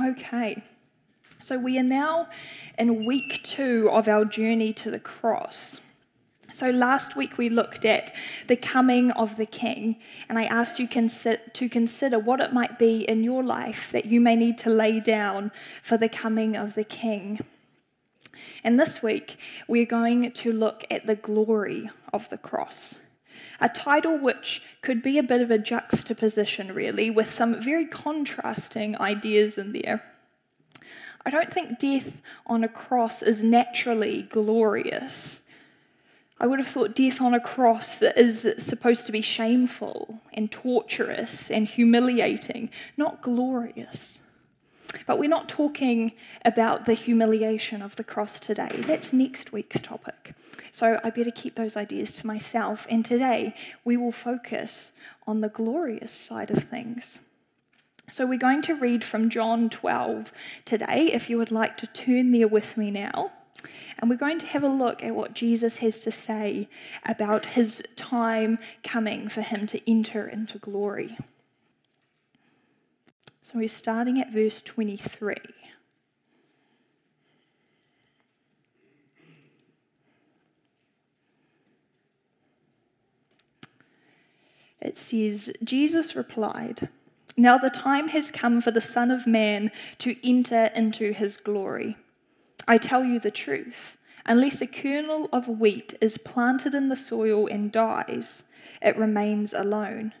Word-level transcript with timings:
Okay, 0.00 0.62
so 1.40 1.58
we 1.58 1.76
are 1.76 1.82
now 1.82 2.28
in 2.78 3.04
week 3.04 3.40
two 3.42 3.90
of 3.90 4.06
our 4.06 4.24
journey 4.24 4.72
to 4.74 4.92
the 4.92 5.00
cross. 5.00 5.80
So 6.52 6.70
last 6.70 7.16
week 7.16 7.36
we 7.36 7.48
looked 7.48 7.84
at 7.84 8.14
the 8.46 8.54
coming 8.54 9.10
of 9.10 9.36
the 9.36 9.46
King, 9.46 9.96
and 10.28 10.38
I 10.38 10.44
asked 10.44 10.78
you 10.78 10.86
to 10.86 11.68
consider 11.68 12.16
what 12.16 12.40
it 12.40 12.52
might 12.52 12.78
be 12.78 13.00
in 13.08 13.24
your 13.24 13.42
life 13.42 13.90
that 13.90 14.04
you 14.06 14.20
may 14.20 14.36
need 14.36 14.56
to 14.58 14.70
lay 14.70 15.00
down 15.00 15.50
for 15.82 15.96
the 15.96 16.08
coming 16.08 16.54
of 16.54 16.74
the 16.74 16.84
King. 16.84 17.40
And 18.62 18.78
this 18.78 19.02
week 19.02 19.36
we're 19.66 19.84
going 19.84 20.30
to 20.30 20.52
look 20.52 20.84
at 20.92 21.08
the 21.08 21.16
glory 21.16 21.90
of 22.12 22.28
the 22.28 22.38
cross 22.38 22.98
a 23.60 23.68
title 23.68 24.18
which 24.18 24.62
could 24.82 25.02
be 25.02 25.18
a 25.18 25.22
bit 25.22 25.40
of 25.40 25.50
a 25.50 25.58
juxtaposition, 25.58 26.72
really, 26.72 27.10
with 27.10 27.32
some 27.32 27.60
very 27.60 27.86
contrasting 27.86 28.98
ideas 29.00 29.58
in 29.58 29.72
there. 29.72 30.02
I 31.26 31.30
don't 31.30 31.52
think 31.52 31.78
death 31.78 32.22
on 32.46 32.64
a 32.64 32.68
cross 32.68 33.22
is 33.22 33.42
naturally 33.42 34.22
glorious. 34.22 35.40
I 36.40 36.46
would 36.46 36.60
have 36.60 36.68
thought 36.68 36.94
death 36.94 37.20
on 37.20 37.34
a 37.34 37.40
cross 37.40 38.00
is 38.00 38.54
supposed 38.58 39.06
to 39.06 39.12
be 39.12 39.22
shameful 39.22 40.20
and 40.32 40.50
torturous 40.50 41.50
and 41.50 41.66
humiliating, 41.66 42.70
not 42.96 43.22
glorious. 43.22 44.20
But 45.08 45.18
we're 45.18 45.30
not 45.30 45.48
talking 45.48 46.12
about 46.44 46.84
the 46.84 46.92
humiliation 46.92 47.80
of 47.80 47.96
the 47.96 48.04
cross 48.04 48.38
today. 48.38 48.84
That's 48.86 49.10
next 49.10 49.52
week's 49.52 49.80
topic. 49.80 50.34
So 50.70 51.00
I 51.02 51.08
better 51.08 51.30
keep 51.30 51.54
those 51.54 51.78
ideas 51.78 52.12
to 52.12 52.26
myself. 52.26 52.86
And 52.90 53.06
today 53.06 53.54
we 53.86 53.96
will 53.96 54.12
focus 54.12 54.92
on 55.26 55.40
the 55.40 55.48
glorious 55.48 56.12
side 56.12 56.50
of 56.50 56.64
things. 56.64 57.20
So 58.10 58.26
we're 58.26 58.38
going 58.38 58.60
to 58.62 58.74
read 58.74 59.02
from 59.02 59.30
John 59.30 59.70
12 59.70 60.30
today, 60.66 61.10
if 61.10 61.30
you 61.30 61.38
would 61.38 61.50
like 61.50 61.78
to 61.78 61.86
turn 61.86 62.30
there 62.32 62.46
with 62.46 62.76
me 62.76 62.90
now. 62.90 63.32
And 63.98 64.10
we're 64.10 64.16
going 64.16 64.38
to 64.40 64.46
have 64.46 64.62
a 64.62 64.68
look 64.68 65.02
at 65.02 65.14
what 65.14 65.32
Jesus 65.32 65.78
has 65.78 66.00
to 66.00 66.12
say 66.12 66.68
about 67.06 67.46
his 67.46 67.82
time 67.96 68.58
coming 68.84 69.30
for 69.30 69.40
him 69.40 69.66
to 69.68 69.90
enter 69.90 70.28
into 70.28 70.58
glory. 70.58 71.16
So 73.50 73.60
we're 73.60 73.68
starting 73.68 74.20
at 74.20 74.30
verse 74.30 74.60
23. 74.60 75.36
It 84.82 84.98
says, 84.98 85.50
Jesus 85.64 86.14
replied, 86.14 86.90
Now 87.38 87.56
the 87.56 87.70
time 87.70 88.08
has 88.08 88.30
come 88.30 88.60
for 88.60 88.70
the 88.70 88.82
Son 88.82 89.10
of 89.10 89.26
Man 89.26 89.70
to 90.00 90.14
enter 90.22 90.66
into 90.74 91.12
his 91.12 91.38
glory. 91.38 91.96
I 92.66 92.76
tell 92.76 93.02
you 93.02 93.18
the 93.18 93.30
truth. 93.30 93.96
Unless 94.26 94.60
a 94.60 94.66
kernel 94.66 95.26
of 95.32 95.48
wheat 95.48 95.94
is 96.02 96.18
planted 96.18 96.74
in 96.74 96.90
the 96.90 96.96
soil 96.96 97.46
and 97.46 97.72
dies, 97.72 98.44
it 98.82 98.98
remains 98.98 99.54
alone. 99.54 100.12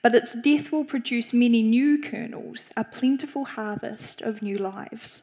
But 0.00 0.14
its 0.14 0.34
death 0.34 0.72
will 0.72 0.84
produce 0.84 1.32
many 1.32 1.62
new 1.62 2.00
kernels, 2.00 2.70
a 2.76 2.84
plentiful 2.84 3.44
harvest 3.44 4.22
of 4.22 4.42
new 4.42 4.56
lives. 4.56 5.22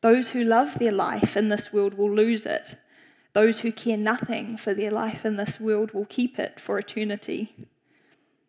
Those 0.00 0.30
who 0.30 0.44
love 0.44 0.78
their 0.78 0.92
life 0.92 1.36
in 1.36 1.48
this 1.48 1.72
world 1.72 1.94
will 1.94 2.10
lose 2.14 2.46
it. 2.46 2.76
Those 3.32 3.60
who 3.60 3.72
care 3.72 3.96
nothing 3.96 4.56
for 4.56 4.72
their 4.72 4.90
life 4.90 5.24
in 5.24 5.36
this 5.36 5.60
world 5.60 5.92
will 5.92 6.06
keep 6.06 6.38
it 6.38 6.58
for 6.58 6.78
eternity. 6.78 7.54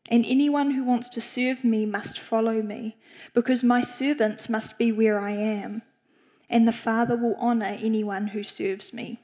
And 0.10 0.26
anyone 0.26 0.72
who 0.72 0.84
wants 0.84 1.10
to 1.10 1.22
serve 1.22 1.64
me 1.64 1.86
must 1.86 2.18
follow 2.18 2.62
me, 2.62 2.96
because 3.34 3.64
my 3.64 3.82
servants 3.82 4.48
must 4.48 4.78
be 4.78 4.92
where 4.92 5.20
I 5.20 5.32
am, 5.32 5.82
and 6.50 6.66
the 6.66 6.72
Father 6.72 7.18
will 7.18 7.36
honor 7.38 7.78
anyone 7.80 8.28
who 8.28 8.44
serves 8.44 8.94
me. 8.94 9.20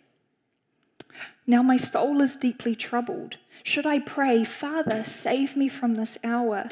Now 1.46 1.62
my 1.62 1.78
soul 1.78 2.22
is 2.22 2.36
deeply 2.36 2.76
troubled. 2.76 3.38
Should 3.64 3.86
I 3.86 4.00
pray, 4.00 4.44
Father, 4.44 5.04
save 5.04 5.56
me 5.56 5.68
from 5.68 5.96
this 5.96 6.18
hour? 6.24 6.70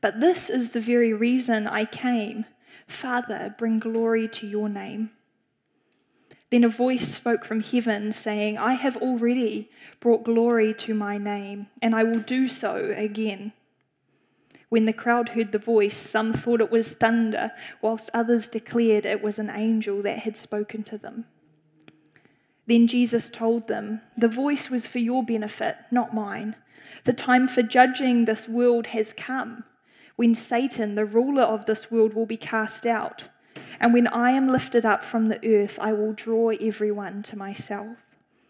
But 0.00 0.20
this 0.20 0.50
is 0.50 0.70
the 0.70 0.80
very 0.80 1.12
reason 1.12 1.66
I 1.66 1.84
came. 1.84 2.44
Father, 2.86 3.54
bring 3.58 3.78
glory 3.78 4.28
to 4.28 4.46
your 4.46 4.68
name. 4.68 5.10
Then 6.50 6.64
a 6.64 6.68
voice 6.68 7.08
spoke 7.08 7.46
from 7.46 7.62
heaven, 7.62 8.12
saying, 8.12 8.58
I 8.58 8.74
have 8.74 8.98
already 8.98 9.70
brought 10.00 10.24
glory 10.24 10.74
to 10.74 10.92
my 10.92 11.16
name, 11.16 11.68
and 11.80 11.94
I 11.94 12.04
will 12.04 12.20
do 12.20 12.46
so 12.46 12.92
again. 12.94 13.52
When 14.68 14.84
the 14.84 14.92
crowd 14.92 15.30
heard 15.30 15.52
the 15.52 15.58
voice, 15.58 15.96
some 15.96 16.34
thought 16.34 16.60
it 16.60 16.70
was 16.70 16.88
thunder, 16.88 17.52
whilst 17.80 18.10
others 18.12 18.48
declared 18.48 19.06
it 19.06 19.22
was 19.22 19.38
an 19.38 19.48
angel 19.48 20.02
that 20.02 20.20
had 20.20 20.36
spoken 20.36 20.82
to 20.84 20.98
them. 20.98 21.24
Then 22.72 22.86
Jesus 22.86 23.28
told 23.28 23.68
them, 23.68 24.00
The 24.16 24.28
voice 24.28 24.70
was 24.70 24.86
for 24.86 24.98
your 24.98 25.22
benefit, 25.22 25.76
not 25.90 26.14
mine. 26.14 26.56
The 27.04 27.12
time 27.12 27.46
for 27.46 27.60
judging 27.60 28.24
this 28.24 28.48
world 28.48 28.86
has 28.86 29.12
come, 29.12 29.64
when 30.16 30.34
Satan, 30.34 30.94
the 30.94 31.04
ruler 31.04 31.42
of 31.42 31.66
this 31.66 31.90
world, 31.90 32.14
will 32.14 32.24
be 32.24 32.38
cast 32.38 32.86
out. 32.86 33.28
And 33.78 33.92
when 33.92 34.06
I 34.06 34.30
am 34.30 34.48
lifted 34.48 34.86
up 34.86 35.04
from 35.04 35.28
the 35.28 35.46
earth, 35.46 35.78
I 35.82 35.92
will 35.92 36.14
draw 36.14 36.48
everyone 36.48 37.22
to 37.24 37.36
myself. 37.36 37.98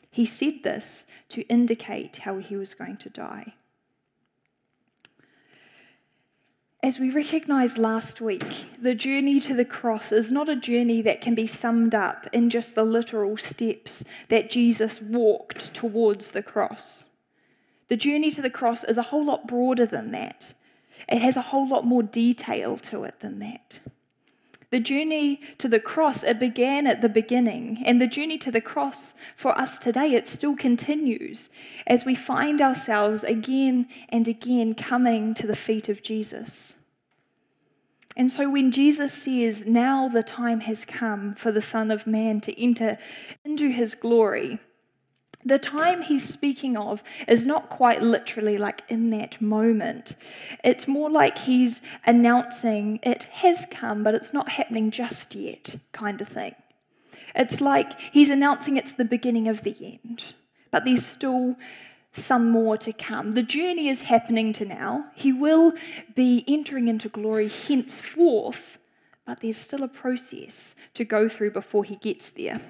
He 0.09 0.25
said 0.25 0.63
this 0.63 1.05
to 1.31 1.43
indicate 1.49 2.19
how 2.19 2.39
he 2.39 2.55
was 2.55 2.75
going 2.75 2.99
to 2.99 3.11
die. 3.11 3.55
As 6.85 6.99
we 6.99 7.11
recognized 7.11 7.79
last 7.79 8.21
week, 8.21 8.67
the 8.83 8.97
journey 8.97 9.39
to 9.43 9.55
the 9.55 9.65
cross 9.65 10.11
is 10.11 10.33
not 10.33 10.49
a 10.49 10.57
journey 10.57 11.01
that 11.03 11.21
can 11.21 11.33
be 11.33 11.47
summed 11.47 11.95
up 11.95 12.27
in 12.33 12.51
just 12.51 12.75
the 12.75 12.83
literal 12.83 13.37
steps 13.37 14.03
that 14.31 14.51
Jesus 14.51 15.01
walked 15.01 15.73
towards 15.73 16.33
the 16.33 16.43
cross. 16.43 17.05
The 17.89 17.97
journey 17.97 18.33
to 18.33 18.43
the 18.43 18.51
cross 18.51 18.83
is 18.83 18.99
a 18.99 19.03
whole 19.03 19.25
lot 19.25 19.47
broader 19.47 19.87
than 19.87 20.11
that. 20.11 20.55
It 21.09 21.23
has 21.23 21.37
a 21.37 21.43
whole 21.43 21.69
lot 21.69 21.87
more 21.87 22.03
detail 22.03 22.77
to 22.79 23.05
it 23.05 23.21
than 23.21 23.39
that. 23.39 23.79
The 24.73 24.81
journey 24.81 25.39
to 25.59 25.69
the 25.69 25.79
cross, 25.79 26.25
it 26.25 26.39
began 26.39 26.87
at 26.87 27.03
the 27.03 27.09
beginning, 27.11 27.83
and 27.85 28.01
the 28.01 28.07
journey 28.07 28.39
to 28.39 28.51
the 28.51 28.63
cross 28.63 29.13
for 29.37 29.57
us 29.59 29.79
today, 29.79 30.15
it 30.15 30.27
still 30.27 30.57
continues 30.57 31.51
as 31.87 32.07
we 32.07 32.15
find 32.15 32.63
ourselves 32.63 33.23
again 33.23 33.87
and 34.09 34.27
again 34.27 34.75
coming 34.75 35.35
to 35.35 35.47
the 35.47 35.55
feet 35.55 35.91
of 35.91 36.03
Jesus. 36.03 36.75
And 38.17 38.31
so 38.31 38.49
when 38.49 38.73
Jesus 38.73 39.13
says, 39.13 39.67
Now 39.67 40.09
the 40.09 40.23
time 40.23 40.61
has 40.61 40.87
come 40.87 41.35
for 41.35 41.53
the 41.53 41.61
Son 41.61 41.91
of 41.91 42.07
Man 42.07 42.41
to 42.41 42.59
enter 42.59 42.97
into 43.45 43.69
his 43.69 43.95
glory, 43.95 44.59
the 45.45 45.59
time 45.59 46.03
he's 46.03 46.27
speaking 46.27 46.77
of 46.77 47.03
is 47.27 47.45
not 47.45 47.71
quite 47.71 48.03
literally 48.03 48.59
like 48.59 48.83
in 48.89 49.11
that 49.11 49.41
moment. 49.41 50.17
It's 50.65 50.87
more 50.87 51.11
like 51.11 51.39
he's 51.39 51.81
announcing 52.07 53.01
it 53.03 53.25
has 53.25 53.67
come, 53.71 54.03
but 54.03 54.15
it's 54.15 54.33
not 54.33 54.49
happening 54.49 54.91
just 54.91 55.35
yet, 55.35 55.77
kind 55.93 56.21
of 56.21 56.29
thing. 56.29 56.55
It's 57.35 57.61
like 57.61 57.99
he's 58.13 58.31
announcing 58.31 58.77
it's 58.77 58.93
the 58.93 59.05
beginning 59.05 59.49
of 59.49 59.63
the 59.63 59.77
end, 59.81 60.35
but 60.71 60.85
there's 60.85 61.05
still 61.05 61.57
some 62.13 62.51
more 62.51 62.77
to 62.77 62.93
come. 62.93 63.33
The 63.33 63.43
journey 63.43 63.89
is 63.89 64.03
happening 64.03 64.53
to 64.55 64.65
now. 64.65 65.07
He 65.15 65.33
will 65.33 65.73
be 66.15 66.45
entering 66.47 66.89
into 66.89 67.09
glory 67.09 67.49
henceforth, 67.49 68.79
but 69.27 69.41
there's 69.41 69.57
still 69.57 69.83
a 69.83 69.89
process 69.89 70.75
to 70.95 71.05
go 71.05 71.29
through 71.29 71.53
before 71.53 71.85
he 71.85 71.97
gets 71.97 72.29
there. 72.31 72.61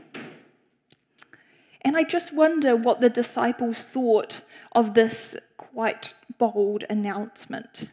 And 1.82 1.96
I 1.96 2.04
just 2.04 2.32
wonder 2.32 2.76
what 2.76 3.00
the 3.00 3.10
disciples 3.10 3.84
thought 3.84 4.40
of 4.72 4.94
this 4.94 5.36
quite 5.56 6.14
bold 6.38 6.84
announcement. 6.88 7.88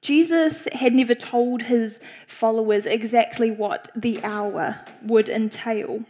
Jesus 0.00 0.68
had 0.72 0.94
never 0.94 1.14
told 1.14 1.62
his 1.62 2.00
followers 2.26 2.84
exactly 2.84 3.50
what 3.50 3.90
the 3.96 4.22
hour 4.22 4.80
would 5.02 5.28
entail. 5.28 6.04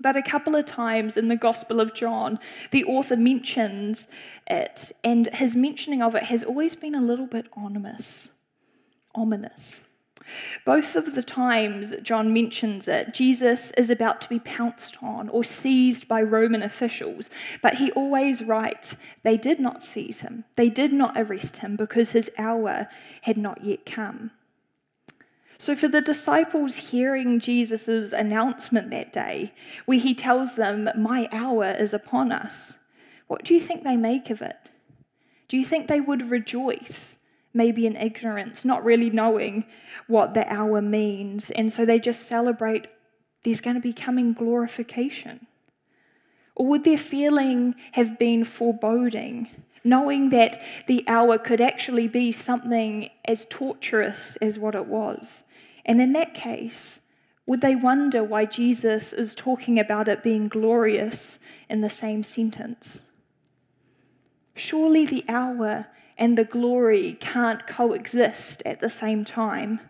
But 0.00 0.16
a 0.16 0.22
couple 0.22 0.56
of 0.56 0.64
times 0.64 1.16
in 1.16 1.28
the 1.28 1.36
Gospel 1.36 1.80
of 1.80 1.94
John, 1.94 2.38
the 2.70 2.84
author 2.84 3.16
mentions 3.16 4.06
it, 4.46 4.92
and 5.04 5.26
his 5.28 5.54
mentioning 5.54 6.02
of 6.02 6.14
it 6.14 6.22
has 6.24 6.42
always 6.42 6.74
been 6.74 6.94
a 6.94 7.00
little 7.00 7.26
bit 7.26 7.46
ominous. 7.54 8.30
Ominous. 9.14 9.82
Both 10.64 10.94
of 10.96 11.14
the 11.14 11.22
times 11.22 11.94
John 12.02 12.32
mentions 12.32 12.88
it, 12.88 13.14
Jesus 13.14 13.72
is 13.76 13.90
about 13.90 14.20
to 14.22 14.28
be 14.28 14.38
pounced 14.38 14.98
on 15.02 15.28
or 15.28 15.44
seized 15.44 16.08
by 16.08 16.22
Roman 16.22 16.62
officials, 16.62 17.28
but 17.62 17.74
he 17.74 17.90
always 17.92 18.42
writes, 18.42 18.96
They 19.22 19.36
did 19.36 19.60
not 19.60 19.82
seize 19.82 20.20
him, 20.20 20.44
they 20.56 20.68
did 20.68 20.92
not 20.92 21.16
arrest 21.16 21.58
him 21.58 21.76
because 21.76 22.12
his 22.12 22.30
hour 22.38 22.88
had 23.22 23.36
not 23.36 23.64
yet 23.64 23.84
come. 23.86 24.30
So, 25.58 25.76
for 25.76 25.86
the 25.86 26.00
disciples 26.00 26.74
hearing 26.74 27.38
Jesus' 27.38 28.12
announcement 28.12 28.90
that 28.90 29.12
day, 29.12 29.52
where 29.86 29.98
he 29.98 30.12
tells 30.12 30.56
them, 30.56 30.88
My 30.96 31.28
hour 31.30 31.70
is 31.70 31.94
upon 31.94 32.32
us, 32.32 32.76
what 33.28 33.44
do 33.44 33.54
you 33.54 33.60
think 33.60 33.84
they 33.84 33.96
make 33.96 34.28
of 34.30 34.42
it? 34.42 34.56
Do 35.48 35.56
you 35.56 35.64
think 35.64 35.86
they 35.86 36.00
would 36.00 36.30
rejoice 36.30 37.16
maybe 37.54 37.86
in 37.86 37.96
ignorance, 37.96 38.64
not 38.64 38.84
really 38.84 39.10
knowing 39.10 39.64
what 40.06 40.34
the 40.34 40.50
hour 40.52 40.80
means. 40.80 41.50
And 41.50 41.72
so 41.72 41.84
they 41.84 41.98
just 41.98 42.26
celebrate 42.26 42.86
there's 43.44 43.60
going 43.60 43.76
to 43.76 43.82
be 43.82 43.92
coming 43.92 44.32
glorification. 44.32 45.46
Or 46.54 46.66
would 46.66 46.84
their 46.84 46.98
feeling 46.98 47.74
have 47.92 48.18
been 48.18 48.44
foreboding, 48.44 49.48
knowing 49.82 50.30
that 50.30 50.60
the 50.86 51.04
hour 51.08 51.38
could 51.38 51.60
actually 51.60 52.08
be 52.08 52.30
something 52.30 53.08
as 53.24 53.46
torturous 53.48 54.36
as 54.36 54.58
what 54.58 54.74
it 54.74 54.86
was? 54.86 55.44
And 55.84 56.00
in 56.00 56.12
that 56.12 56.34
case, 56.34 57.00
would 57.46 57.60
they 57.60 57.74
wonder 57.74 58.22
why 58.22 58.44
Jesus 58.44 59.12
is 59.12 59.34
talking 59.34 59.78
about 59.78 60.08
it 60.08 60.22
being 60.22 60.46
glorious 60.48 61.38
in 61.68 61.80
the 61.80 61.90
same 61.90 62.22
sentence? 62.22 63.02
Surely 64.54 65.04
the 65.06 65.24
hour 65.28 65.86
and 66.18 66.36
the 66.36 66.44
glory 66.44 67.16
can't 67.20 67.66
coexist 67.66 68.62
at 68.64 68.80
the 68.80 68.90
same 68.90 69.24
time. 69.24 69.80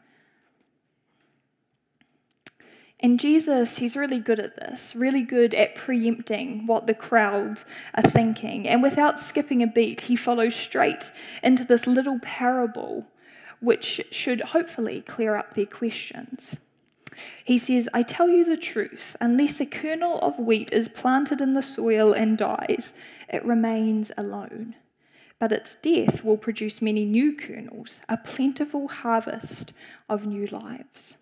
And 3.02 3.18
Jesus, 3.18 3.78
he's 3.78 3.96
really 3.96 4.20
good 4.20 4.38
at 4.38 4.54
this, 4.54 4.94
really 4.94 5.22
good 5.22 5.54
at 5.54 5.74
preempting 5.74 6.68
what 6.68 6.86
the 6.86 6.94
crowds 6.94 7.64
are 7.94 8.08
thinking. 8.08 8.68
And 8.68 8.80
without 8.80 9.18
skipping 9.18 9.60
a 9.60 9.66
beat, 9.66 10.02
he 10.02 10.14
follows 10.14 10.54
straight 10.54 11.10
into 11.42 11.64
this 11.64 11.88
little 11.88 12.20
parable, 12.20 13.04
which 13.58 14.00
should 14.12 14.40
hopefully 14.40 15.00
clear 15.00 15.34
up 15.34 15.54
their 15.54 15.66
questions. 15.66 16.56
He 17.44 17.58
says, 17.58 17.88
I 17.92 18.04
tell 18.04 18.28
you 18.28 18.44
the 18.44 18.56
truth, 18.56 19.16
unless 19.20 19.60
a 19.60 19.66
kernel 19.66 20.20
of 20.20 20.38
wheat 20.38 20.72
is 20.72 20.86
planted 20.86 21.40
in 21.40 21.54
the 21.54 21.62
soil 21.62 22.12
and 22.12 22.38
dies, 22.38 22.94
it 23.28 23.44
remains 23.44 24.12
alone. 24.16 24.76
But 25.42 25.50
its 25.50 25.74
death 25.82 26.22
will 26.22 26.36
produce 26.36 26.80
many 26.80 27.04
new 27.04 27.34
kernels, 27.34 28.00
a 28.08 28.16
plentiful 28.16 28.86
harvest 28.86 29.72
of 30.08 30.24
new 30.24 30.46
lives. 30.46 31.16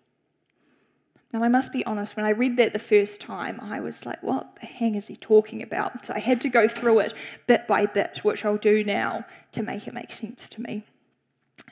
Now, 1.33 1.43
I 1.43 1.47
must 1.47 1.71
be 1.71 1.83
honest, 1.87 2.15
when 2.15 2.27
I 2.27 2.29
read 2.29 2.55
that 2.57 2.71
the 2.71 2.77
first 2.77 3.19
time, 3.19 3.59
I 3.59 3.79
was 3.79 4.05
like, 4.05 4.21
what 4.21 4.57
the 4.59 4.67
hang 4.67 4.93
is 4.93 5.07
he 5.07 5.15
talking 5.15 5.63
about? 5.63 6.05
So 6.05 6.13
I 6.13 6.19
had 6.19 6.39
to 6.41 6.49
go 6.49 6.67
through 6.67 6.99
it 6.99 7.15
bit 7.47 7.67
by 7.67 7.87
bit, 7.87 8.19
which 8.21 8.45
I'll 8.45 8.57
do 8.57 8.83
now 8.83 9.25
to 9.53 9.63
make 9.63 9.87
it 9.87 9.93
make 9.95 10.11
sense 10.11 10.47
to 10.49 10.61
me. 10.61 10.85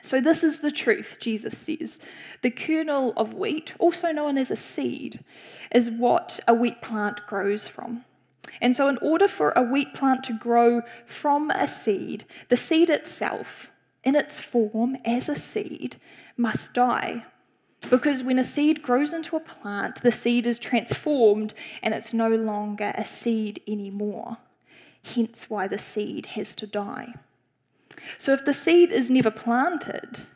So, 0.02 0.20
this 0.20 0.42
is 0.42 0.58
the 0.58 0.72
truth, 0.72 1.18
Jesus 1.20 1.56
says. 1.56 2.00
The 2.42 2.50
kernel 2.50 3.12
of 3.16 3.32
wheat, 3.32 3.74
also 3.78 4.10
known 4.10 4.36
as 4.36 4.50
a 4.50 4.56
seed, 4.56 5.22
is 5.70 5.88
what 5.88 6.40
a 6.48 6.54
wheat 6.54 6.82
plant 6.82 7.20
grows 7.28 7.68
from. 7.68 8.04
And 8.60 8.74
so, 8.74 8.88
in 8.88 8.98
order 8.98 9.28
for 9.28 9.52
a 9.54 9.62
wheat 9.62 9.94
plant 9.94 10.24
to 10.24 10.32
grow 10.32 10.82
from 11.06 11.50
a 11.50 11.68
seed, 11.68 12.24
the 12.48 12.56
seed 12.56 12.90
itself, 12.90 13.70
in 14.02 14.16
its 14.16 14.40
form 14.40 14.96
as 15.04 15.28
a 15.28 15.36
seed, 15.36 15.96
must 16.36 16.72
die 16.72 17.24
because 17.88 18.22
when 18.22 18.38
a 18.38 18.44
seed 18.44 18.82
grows 18.82 19.12
into 19.12 19.36
a 19.36 19.40
plant, 19.40 20.02
the 20.02 20.12
seed 20.12 20.46
is 20.46 20.58
transformed 20.58 21.54
and 21.82 21.94
it's 21.94 22.12
no 22.12 22.28
longer 22.28 22.92
a 22.94 23.06
seed 23.06 23.62
anymore. 23.66 24.36
Hence, 25.02 25.46
why 25.48 25.66
the 25.66 25.78
seed 25.78 26.26
has 26.26 26.54
to 26.56 26.66
die. 26.66 27.14
So, 28.18 28.32
if 28.32 28.44
the 28.44 28.52
seed 28.52 28.92
is 28.92 29.10
never 29.10 29.30
planted, 29.30 30.26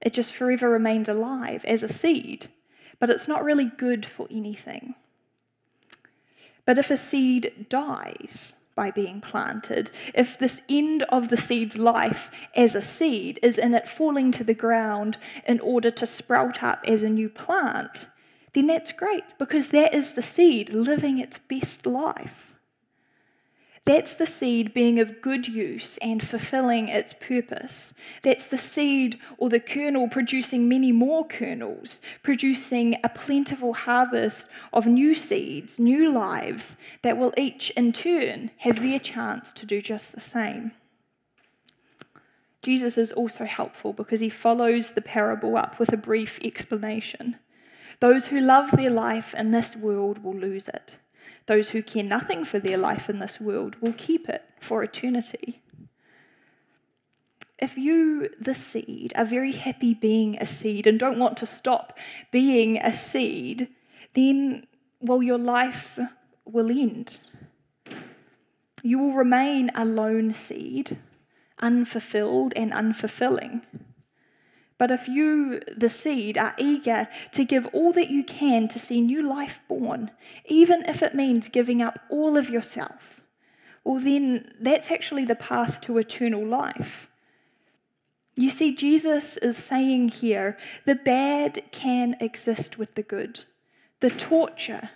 it 0.00 0.14
just 0.14 0.34
forever 0.34 0.70
remains 0.70 1.08
alive 1.08 1.64
as 1.66 1.82
a 1.82 1.88
seed, 1.88 2.48
but 2.98 3.10
it's 3.10 3.28
not 3.28 3.44
really 3.44 3.66
good 3.66 4.06
for 4.06 4.26
anything. 4.30 4.94
But 6.68 6.76
if 6.76 6.90
a 6.90 6.98
seed 6.98 7.64
dies, 7.70 8.54
by 8.74 8.90
being 8.90 9.22
planted, 9.22 9.90
if 10.12 10.38
this 10.38 10.60
end 10.68 11.02
of 11.04 11.30
the 11.30 11.38
seed's 11.38 11.78
life 11.78 12.30
as 12.54 12.74
a 12.74 12.82
seed 12.82 13.40
is 13.42 13.56
in 13.56 13.72
it 13.72 13.88
falling 13.88 14.30
to 14.32 14.44
the 14.44 14.52
ground 14.52 15.16
in 15.46 15.60
order 15.60 15.90
to 15.90 16.04
sprout 16.04 16.62
up 16.62 16.84
as 16.86 17.02
a 17.02 17.08
new 17.08 17.30
plant, 17.30 18.06
then 18.52 18.66
that's 18.66 18.92
great 18.92 19.24
because 19.38 19.68
that 19.68 19.94
is 19.94 20.12
the 20.12 20.20
seed 20.20 20.68
living 20.68 21.18
its 21.18 21.38
best 21.38 21.86
life. 21.86 22.47
That's 23.88 24.12
the 24.12 24.26
seed 24.26 24.74
being 24.74 25.00
of 25.00 25.22
good 25.22 25.48
use 25.48 25.96
and 26.02 26.22
fulfilling 26.22 26.88
its 26.88 27.14
purpose. 27.14 27.94
That's 28.22 28.46
the 28.46 28.58
seed 28.58 29.18
or 29.38 29.48
the 29.48 29.60
kernel 29.60 30.10
producing 30.10 30.68
many 30.68 30.92
more 30.92 31.26
kernels, 31.26 32.02
producing 32.22 32.96
a 33.02 33.08
plentiful 33.08 33.72
harvest 33.72 34.44
of 34.74 34.86
new 34.86 35.14
seeds, 35.14 35.78
new 35.78 36.12
lives 36.12 36.76
that 37.00 37.16
will 37.16 37.32
each 37.38 37.70
in 37.70 37.94
turn 37.94 38.50
have 38.58 38.82
their 38.82 38.98
chance 38.98 39.54
to 39.54 39.64
do 39.64 39.80
just 39.80 40.12
the 40.12 40.20
same. 40.20 40.72
Jesus 42.60 42.98
is 42.98 43.10
also 43.12 43.46
helpful 43.46 43.94
because 43.94 44.20
he 44.20 44.28
follows 44.28 44.90
the 44.90 45.00
parable 45.00 45.56
up 45.56 45.78
with 45.78 45.94
a 45.94 45.96
brief 45.96 46.38
explanation. 46.44 47.36
Those 48.00 48.26
who 48.26 48.38
love 48.38 48.70
their 48.72 48.90
life 48.90 49.34
in 49.34 49.50
this 49.50 49.74
world 49.74 50.22
will 50.22 50.36
lose 50.36 50.68
it. 50.68 50.96
Those 51.48 51.70
who 51.70 51.82
care 51.82 52.04
nothing 52.04 52.44
for 52.44 52.58
their 52.58 52.76
life 52.76 53.08
in 53.08 53.20
this 53.20 53.40
world 53.40 53.76
will 53.80 53.94
keep 53.94 54.28
it 54.28 54.44
for 54.60 54.84
eternity. 54.84 55.62
If 57.58 57.78
you, 57.78 58.28
the 58.38 58.54
seed, 58.54 59.14
are 59.16 59.24
very 59.24 59.52
happy 59.52 59.94
being 59.94 60.36
a 60.36 60.46
seed 60.46 60.86
and 60.86 61.00
don't 61.00 61.18
want 61.18 61.38
to 61.38 61.46
stop 61.46 61.96
being 62.30 62.76
a 62.76 62.92
seed, 62.92 63.68
then, 64.14 64.66
well, 65.00 65.22
your 65.22 65.38
life 65.38 65.98
will 66.44 66.70
end. 66.70 67.18
You 68.82 68.98
will 68.98 69.14
remain 69.14 69.70
a 69.74 69.86
lone 69.86 70.34
seed, 70.34 70.98
unfulfilled 71.60 72.52
and 72.56 72.72
unfulfilling. 72.72 73.62
But 74.78 74.92
if 74.92 75.08
you, 75.08 75.60
the 75.76 75.90
seed, 75.90 76.38
are 76.38 76.54
eager 76.56 77.08
to 77.32 77.44
give 77.44 77.66
all 77.72 77.92
that 77.92 78.10
you 78.10 78.22
can 78.22 78.68
to 78.68 78.78
see 78.78 79.00
new 79.00 79.28
life 79.28 79.58
born, 79.68 80.12
even 80.44 80.84
if 80.86 81.02
it 81.02 81.16
means 81.16 81.48
giving 81.48 81.82
up 81.82 81.98
all 82.08 82.36
of 82.36 82.48
yourself, 82.48 83.20
well, 83.82 83.98
then 83.98 84.52
that's 84.60 84.90
actually 84.90 85.24
the 85.24 85.34
path 85.34 85.80
to 85.82 85.98
eternal 85.98 86.46
life. 86.46 87.08
You 88.36 88.50
see, 88.50 88.72
Jesus 88.72 89.36
is 89.38 89.56
saying 89.56 90.10
here 90.10 90.56
the 90.84 90.94
bad 90.94 91.64
can 91.72 92.16
exist 92.20 92.78
with 92.78 92.94
the 92.94 93.02
good, 93.02 93.44
the 93.98 94.10
torture, 94.10 94.90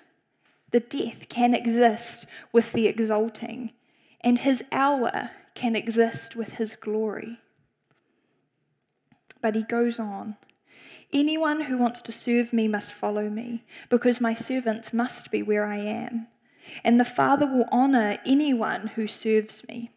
the 0.70 0.80
death 0.80 1.28
can 1.28 1.54
exist 1.54 2.26
with 2.52 2.72
the 2.72 2.86
exalting, 2.86 3.72
and 4.20 4.38
his 4.38 4.62
hour 4.70 5.30
can 5.54 5.74
exist 5.74 6.36
with 6.36 6.50
his 6.50 6.76
glory. 6.76 7.40
But 9.42 9.54
he 9.54 9.64
goes 9.64 10.00
on 10.00 10.36
Anyone 11.12 11.62
who 11.62 11.76
wants 11.76 12.00
to 12.02 12.12
serve 12.12 12.54
me 12.54 12.66
must 12.66 12.94
follow 12.94 13.28
me, 13.28 13.64
because 13.90 14.20
my 14.20 14.32
servants 14.34 14.94
must 14.94 15.30
be 15.30 15.42
where 15.42 15.66
I 15.66 15.76
am. 15.76 16.28
And 16.82 16.98
the 16.98 17.04
Father 17.04 17.46
will 17.46 17.66
honor 17.70 18.18
anyone 18.24 18.86
who 18.94 19.06
serves 19.06 19.62
me. 19.68 19.90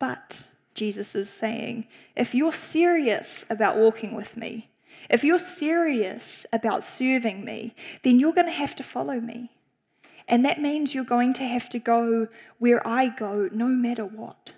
But, 0.00 0.48
Jesus 0.74 1.14
is 1.14 1.30
saying, 1.30 1.86
if 2.16 2.34
you're 2.34 2.52
serious 2.52 3.44
about 3.48 3.76
walking 3.76 4.12
with 4.12 4.36
me, 4.36 4.70
if 5.08 5.22
you're 5.22 5.38
serious 5.38 6.44
about 6.52 6.82
serving 6.82 7.44
me, 7.44 7.76
then 8.02 8.18
you're 8.18 8.32
going 8.32 8.48
to 8.48 8.52
have 8.52 8.74
to 8.76 8.82
follow 8.82 9.20
me. 9.20 9.52
And 10.26 10.44
that 10.44 10.60
means 10.60 10.94
you're 10.94 11.04
going 11.04 11.32
to 11.34 11.44
have 11.44 11.68
to 11.68 11.78
go 11.78 12.26
where 12.58 12.84
I 12.86 13.06
go, 13.06 13.48
no 13.52 13.66
matter 13.66 14.04
what. 14.04 14.52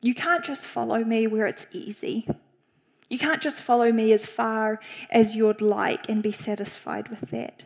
You 0.00 0.14
can't 0.14 0.44
just 0.44 0.66
follow 0.66 1.02
me 1.04 1.26
where 1.26 1.46
it's 1.46 1.66
easy. 1.72 2.28
You 3.08 3.18
can't 3.18 3.42
just 3.42 3.60
follow 3.60 3.92
me 3.92 4.12
as 4.12 4.26
far 4.26 4.80
as 5.10 5.36
you'd 5.36 5.60
like 5.60 6.08
and 6.08 6.22
be 6.22 6.32
satisfied 6.32 7.08
with 7.08 7.30
that. 7.30 7.62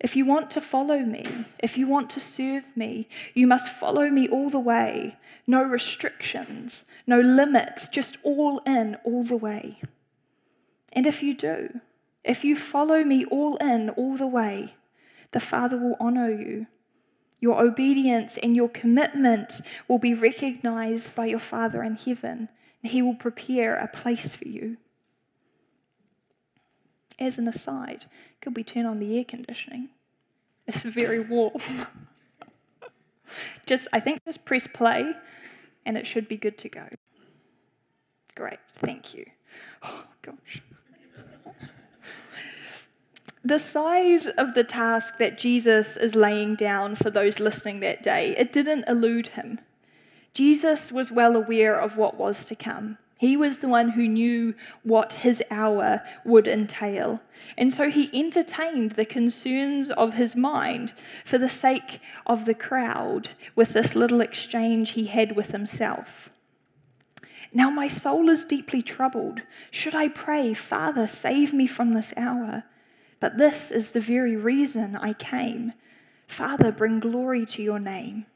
If 0.00 0.16
you 0.16 0.24
want 0.24 0.50
to 0.50 0.60
follow 0.60 0.98
me, 0.98 1.24
if 1.60 1.78
you 1.78 1.86
want 1.86 2.10
to 2.10 2.20
serve 2.20 2.64
me, 2.74 3.08
you 3.34 3.46
must 3.46 3.70
follow 3.70 4.10
me 4.10 4.28
all 4.28 4.50
the 4.50 4.58
way. 4.58 5.16
No 5.46 5.62
restrictions, 5.62 6.84
no 7.06 7.20
limits, 7.20 7.88
just 7.88 8.18
all 8.24 8.58
in, 8.66 8.96
all 9.04 9.22
the 9.22 9.36
way. 9.36 9.80
And 10.92 11.06
if 11.06 11.22
you 11.22 11.34
do, 11.34 11.80
if 12.24 12.44
you 12.44 12.56
follow 12.56 13.04
me 13.04 13.24
all 13.26 13.56
in, 13.56 13.90
all 13.90 14.16
the 14.16 14.26
way, 14.26 14.74
the 15.30 15.40
Father 15.40 15.78
will 15.78 15.96
honor 16.00 16.30
you 16.30 16.66
your 17.42 17.60
obedience 17.60 18.38
and 18.40 18.54
your 18.54 18.68
commitment 18.68 19.60
will 19.88 19.98
be 19.98 20.14
recognized 20.14 21.12
by 21.16 21.26
your 21.26 21.40
Father 21.40 21.82
in 21.82 21.96
heaven, 21.96 22.48
and 22.82 22.92
He 22.92 23.02
will 23.02 23.16
prepare 23.16 23.76
a 23.76 23.88
place 23.88 24.32
for 24.34 24.46
you. 24.46 24.76
As 27.18 27.38
an 27.38 27.48
aside, 27.48 28.06
could 28.40 28.56
we 28.56 28.62
turn 28.62 28.86
on 28.86 29.00
the 29.00 29.18
air 29.18 29.24
conditioning? 29.24 29.88
It's 30.68 30.84
very 30.84 31.18
warm. 31.18 31.54
just, 33.66 33.88
I 33.92 33.98
think, 33.98 34.24
just 34.24 34.44
press 34.44 34.68
play, 34.72 35.12
and 35.84 35.98
it 35.98 36.06
should 36.06 36.28
be 36.28 36.36
good 36.36 36.56
to 36.58 36.68
go. 36.68 36.86
Great, 38.36 38.60
thank 38.72 39.12
you. 39.14 39.26
Oh, 39.84 40.04
gosh. 40.22 40.62
The 43.44 43.58
size 43.58 44.26
of 44.26 44.54
the 44.54 44.62
task 44.62 45.18
that 45.18 45.38
Jesus 45.38 45.96
is 45.96 46.14
laying 46.14 46.54
down 46.54 46.94
for 46.94 47.10
those 47.10 47.40
listening 47.40 47.80
that 47.80 48.02
day, 48.02 48.36
it 48.36 48.52
didn't 48.52 48.88
elude 48.88 49.28
him. 49.28 49.58
Jesus 50.32 50.92
was 50.92 51.10
well 51.10 51.34
aware 51.34 51.78
of 51.78 51.96
what 51.96 52.16
was 52.16 52.44
to 52.44 52.54
come. 52.54 52.98
He 53.18 53.36
was 53.36 53.58
the 53.58 53.68
one 53.68 53.90
who 53.90 54.08
knew 54.08 54.54
what 54.82 55.12
his 55.12 55.42
hour 55.50 56.02
would 56.24 56.48
entail. 56.48 57.20
And 57.56 57.72
so 57.72 57.88
he 57.88 58.10
entertained 58.12 58.92
the 58.92 59.04
concerns 59.04 59.90
of 59.92 60.14
his 60.14 60.34
mind 60.34 60.92
for 61.24 61.38
the 61.38 61.48
sake 61.48 62.00
of 62.26 62.46
the 62.46 62.54
crowd 62.54 63.30
with 63.54 63.74
this 63.74 63.94
little 63.94 64.20
exchange 64.20 64.90
he 64.90 65.06
had 65.06 65.36
with 65.36 65.52
himself. 65.52 66.30
Now 67.52 67.70
my 67.70 67.86
soul 67.86 68.28
is 68.28 68.44
deeply 68.44 68.82
troubled. 68.82 69.42
Should 69.70 69.94
I 69.94 70.08
pray, 70.08 70.54
Father, 70.54 71.06
save 71.06 71.52
me 71.52 71.66
from 71.66 71.92
this 71.92 72.12
hour? 72.16 72.64
But 73.22 73.38
this 73.38 73.70
is 73.70 73.92
the 73.92 74.00
very 74.00 74.34
reason 74.34 74.96
I 74.96 75.12
came. 75.12 75.74
Father, 76.26 76.72
bring 76.72 76.98
glory 76.98 77.46
to 77.46 77.62
your 77.62 77.78
name. 77.78 78.26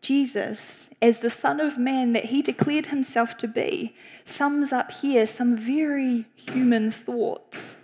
Jesus, 0.00 0.88
as 1.02 1.18
the 1.18 1.28
Son 1.28 1.58
of 1.58 1.76
Man 1.76 2.12
that 2.12 2.26
he 2.26 2.42
declared 2.42 2.86
himself 2.86 3.36
to 3.38 3.48
be, 3.48 3.96
sums 4.24 4.72
up 4.72 4.92
here 4.92 5.26
some 5.26 5.56
very 5.56 6.26
human 6.36 6.92
thoughts. 6.92 7.74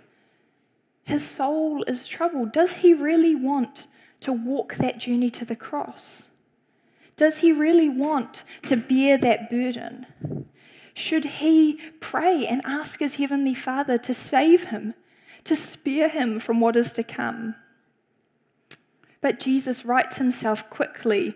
His 1.03 1.27
soul 1.27 1.83
is 1.83 2.07
troubled. 2.07 2.53
Does 2.53 2.75
he 2.75 2.93
really 2.93 3.35
want 3.35 3.87
to 4.21 4.31
walk 4.31 4.75
that 4.75 4.97
journey 4.97 5.29
to 5.31 5.43
the 5.43 5.57
cross? 5.57 6.27
Does 7.17 7.39
he 7.39 7.51
really 7.51 7.89
want 7.89 8.45
to 8.67 8.77
bear 8.77 9.17
that 9.17 9.49
burden? 9.49 10.05
Should 10.93 11.25
he 11.25 11.79
pray 11.99 12.45
and 12.45 12.61
ask 12.65 12.99
his 12.99 13.15
heavenly 13.15 13.53
Father 13.53 13.97
to 13.99 14.13
save 14.13 14.65
him, 14.65 14.93
to 15.43 15.55
spare 15.55 16.07
him 16.07 16.39
from 16.39 16.59
what 16.59 16.75
is 16.75 16.93
to 16.93 17.03
come? 17.03 17.55
But 19.21 19.39
Jesus 19.39 19.85
rights 19.85 20.17
himself 20.17 20.69
quickly, 20.69 21.33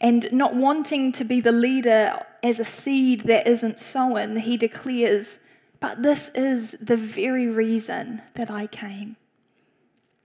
and 0.00 0.28
not 0.32 0.54
wanting 0.54 1.12
to 1.12 1.24
be 1.24 1.40
the 1.40 1.52
leader 1.52 2.20
as 2.42 2.60
a 2.60 2.64
seed 2.64 3.22
that 3.22 3.46
isn't 3.46 3.80
sown, 3.80 4.36
he 4.36 4.56
declares, 4.56 5.38
But 5.80 6.02
this 6.02 6.30
is 6.34 6.76
the 6.80 6.96
very 6.96 7.46
reason 7.46 8.22
that 8.34 8.50
I 8.50 8.66
came. 8.66 9.16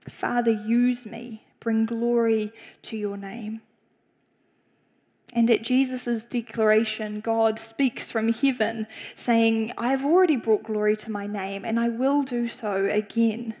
Father, 0.08 0.50
use 0.52 1.06
me, 1.06 1.44
bring 1.60 1.86
glory 1.86 2.52
to 2.82 2.96
your 2.96 3.16
name. 3.16 3.62
And 5.32 5.50
at 5.50 5.62
Jesus' 5.62 6.24
declaration, 6.24 7.20
God 7.20 7.58
speaks 7.58 8.10
from 8.10 8.32
heaven, 8.32 8.86
saying, 9.14 9.72
I 9.76 9.90
have 9.90 10.04
already 10.04 10.36
brought 10.36 10.62
glory 10.62 10.96
to 10.96 11.10
my 11.10 11.26
name, 11.26 11.64
and 11.64 11.78
I 11.78 11.88
will 11.88 12.22
do 12.22 12.48
so 12.48 12.88
again. 12.90 13.54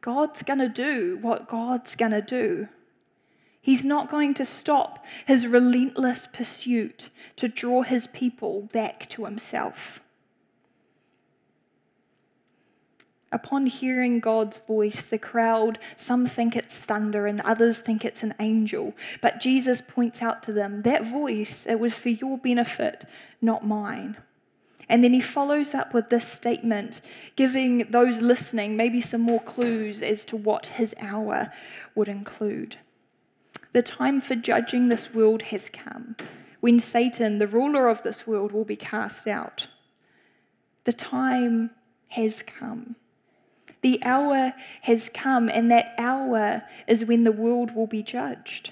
God's 0.00 0.42
going 0.42 0.60
to 0.60 0.68
do 0.68 1.18
what 1.20 1.48
God's 1.48 1.96
going 1.96 2.12
to 2.12 2.22
do. 2.22 2.68
He's 3.60 3.84
not 3.84 4.10
going 4.10 4.32
to 4.34 4.44
stop 4.44 5.04
his 5.26 5.46
relentless 5.46 6.26
pursuit 6.32 7.10
to 7.36 7.48
draw 7.48 7.82
his 7.82 8.06
people 8.06 8.62
back 8.72 9.08
to 9.10 9.26
himself. 9.26 10.00
Upon 13.32 13.66
hearing 13.66 14.18
God's 14.18 14.58
voice, 14.66 15.06
the 15.06 15.18
crowd, 15.18 15.78
some 15.96 16.26
think 16.26 16.56
it's 16.56 16.78
thunder 16.78 17.26
and 17.26 17.40
others 17.42 17.78
think 17.78 18.04
it's 18.04 18.24
an 18.24 18.34
angel. 18.40 18.94
But 19.20 19.40
Jesus 19.40 19.80
points 19.86 20.20
out 20.20 20.42
to 20.44 20.52
them 20.52 20.82
that 20.82 21.06
voice, 21.06 21.64
it 21.68 21.78
was 21.78 21.94
for 21.94 22.08
your 22.08 22.38
benefit, 22.38 23.04
not 23.40 23.64
mine. 23.64 24.16
And 24.88 25.04
then 25.04 25.12
he 25.12 25.20
follows 25.20 25.72
up 25.72 25.94
with 25.94 26.10
this 26.10 26.26
statement, 26.26 27.00
giving 27.36 27.86
those 27.90 28.20
listening 28.20 28.76
maybe 28.76 29.00
some 29.00 29.20
more 29.20 29.40
clues 29.40 30.02
as 30.02 30.24
to 30.24 30.36
what 30.36 30.66
his 30.66 30.92
hour 30.98 31.52
would 31.94 32.08
include. 32.08 32.78
The 33.72 33.82
time 33.82 34.20
for 34.20 34.34
judging 34.34 34.88
this 34.88 35.14
world 35.14 35.42
has 35.42 35.68
come, 35.68 36.16
when 36.58 36.80
Satan, 36.80 37.38
the 37.38 37.46
ruler 37.46 37.88
of 37.88 38.02
this 38.02 38.26
world, 38.26 38.50
will 38.50 38.64
be 38.64 38.74
cast 38.74 39.28
out. 39.28 39.68
The 40.82 40.92
time 40.92 41.70
has 42.08 42.42
come. 42.42 42.96
The 43.82 44.02
hour 44.02 44.52
has 44.82 45.10
come, 45.12 45.48
and 45.48 45.70
that 45.70 45.94
hour 45.96 46.62
is 46.86 47.04
when 47.04 47.24
the 47.24 47.32
world 47.32 47.74
will 47.74 47.86
be 47.86 48.02
judged. 48.02 48.70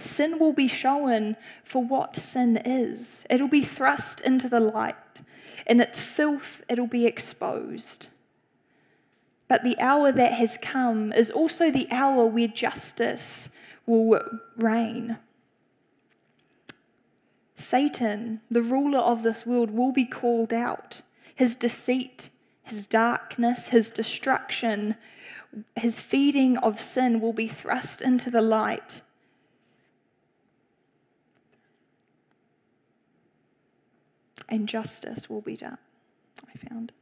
Sin 0.00 0.38
will 0.38 0.52
be 0.52 0.68
shown 0.68 1.36
for 1.64 1.82
what 1.82 2.16
sin 2.16 2.56
is. 2.64 3.24
It'll 3.30 3.48
be 3.48 3.64
thrust 3.64 4.20
into 4.20 4.48
the 4.48 4.60
light. 4.60 4.94
In 5.66 5.80
its 5.80 5.98
filth, 5.98 6.62
it'll 6.68 6.86
be 6.86 7.06
exposed. 7.06 8.08
But 9.48 9.62
the 9.62 9.78
hour 9.78 10.12
that 10.12 10.32
has 10.32 10.58
come 10.60 11.12
is 11.12 11.30
also 11.30 11.70
the 11.70 11.88
hour 11.90 12.26
where 12.26 12.48
justice 12.48 13.48
will 13.86 14.20
reign. 14.56 15.18
Satan, 17.56 18.40
the 18.50 18.62
ruler 18.62 18.98
of 18.98 19.22
this 19.22 19.46
world, 19.46 19.70
will 19.70 19.92
be 19.92 20.04
called 20.04 20.52
out. 20.52 21.02
His 21.34 21.56
deceit, 21.56 22.30
his 22.64 22.86
darkness, 22.86 23.68
his 23.68 23.90
destruction, 23.90 24.96
his 25.76 26.00
feeding 26.00 26.56
of 26.58 26.80
sin 26.80 27.20
will 27.20 27.32
be 27.32 27.46
thrust 27.46 28.00
into 28.02 28.30
the 28.30 28.42
light. 28.42 29.02
and 34.48 34.68
justice 34.68 35.28
will 35.28 35.40
be 35.40 35.56
done. 35.56 35.78
I 36.48 36.68
found. 36.68 36.92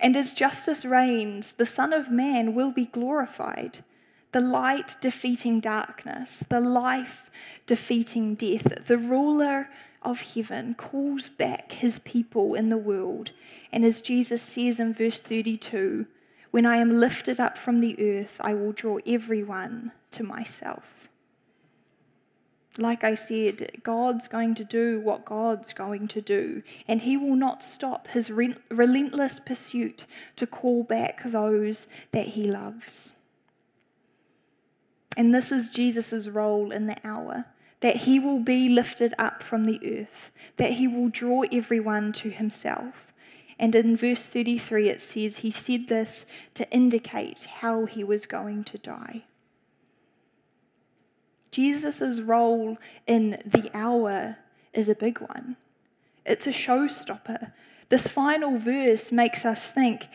And 0.00 0.16
as 0.16 0.32
justice 0.32 0.84
reigns, 0.84 1.52
the 1.52 1.66
Son 1.66 1.92
of 1.92 2.10
Man 2.10 2.54
will 2.54 2.70
be 2.70 2.86
glorified. 2.86 3.84
The 4.32 4.40
light 4.40 4.96
defeating 5.00 5.60
darkness, 5.60 6.44
the 6.48 6.60
life 6.60 7.30
defeating 7.66 8.34
death, 8.34 8.86
the 8.86 8.98
ruler 8.98 9.68
of 10.02 10.20
heaven 10.20 10.74
calls 10.74 11.28
back 11.28 11.72
his 11.72 11.98
people 12.00 12.54
in 12.54 12.68
the 12.68 12.78
world. 12.78 13.32
And 13.72 13.84
as 13.84 14.00
Jesus 14.00 14.42
says 14.42 14.80
in 14.80 14.94
verse 14.94 15.20
32, 15.20 16.06
when 16.50 16.66
I 16.66 16.78
am 16.78 16.98
lifted 16.98 17.38
up 17.38 17.56
from 17.56 17.80
the 17.80 17.96
earth, 18.00 18.36
I 18.40 18.54
will 18.54 18.72
draw 18.72 18.98
everyone 19.06 19.92
to 20.12 20.22
myself 20.22 21.00
like 22.78 23.04
I 23.04 23.14
said, 23.14 23.80
God's 23.82 24.28
going 24.28 24.54
to 24.56 24.64
do 24.64 25.00
what 25.00 25.24
God's 25.24 25.72
going 25.72 26.08
to 26.08 26.20
do, 26.20 26.62
and 26.86 27.02
He 27.02 27.16
will 27.16 27.36
not 27.36 27.62
stop 27.62 28.08
His 28.08 28.30
re- 28.30 28.56
relentless 28.70 29.40
pursuit 29.40 30.06
to 30.36 30.46
call 30.46 30.82
back 30.82 31.22
those 31.24 31.86
that 32.12 32.28
He 32.28 32.44
loves. 32.44 33.14
And 35.16 35.34
this 35.34 35.50
is 35.50 35.68
Jesus' 35.68 36.28
role 36.28 36.70
in 36.70 36.86
the 36.86 36.96
hour 37.04 37.46
that 37.80 37.96
He 37.96 38.18
will 38.18 38.40
be 38.40 38.68
lifted 38.68 39.14
up 39.18 39.42
from 39.42 39.64
the 39.64 39.80
earth, 39.84 40.30
that 40.56 40.72
He 40.72 40.86
will 40.86 41.08
draw 41.08 41.42
everyone 41.52 42.12
to 42.14 42.30
Himself. 42.30 42.94
And 43.58 43.74
in 43.74 43.96
verse 43.96 44.24
33, 44.26 44.88
it 44.88 45.00
says, 45.00 45.38
He 45.38 45.50
said 45.50 45.88
this 45.88 46.24
to 46.54 46.70
indicate 46.70 47.44
how 47.60 47.84
He 47.84 48.04
was 48.04 48.26
going 48.26 48.64
to 48.64 48.78
die. 48.78 49.24
Jesus' 51.50 52.20
role 52.20 52.78
in 53.06 53.42
the 53.44 53.70
hour 53.74 54.36
is 54.72 54.88
a 54.88 54.94
big 54.94 55.18
one. 55.18 55.56
It's 56.24 56.46
a 56.46 56.52
showstopper. 56.52 57.52
This 57.88 58.06
final 58.06 58.56
verse 58.58 59.10
makes 59.10 59.44
us 59.44 59.66
think 59.66 60.06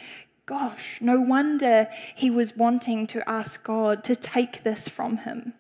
gosh, 0.46 1.00
no 1.02 1.20
wonder 1.20 1.88
he 2.16 2.30
was 2.30 2.56
wanting 2.56 3.08
to 3.08 3.28
ask 3.28 3.64
God 3.64 4.04
to 4.04 4.16
take 4.16 4.64
this 4.64 4.88
from 4.88 5.18
him. 5.18 5.54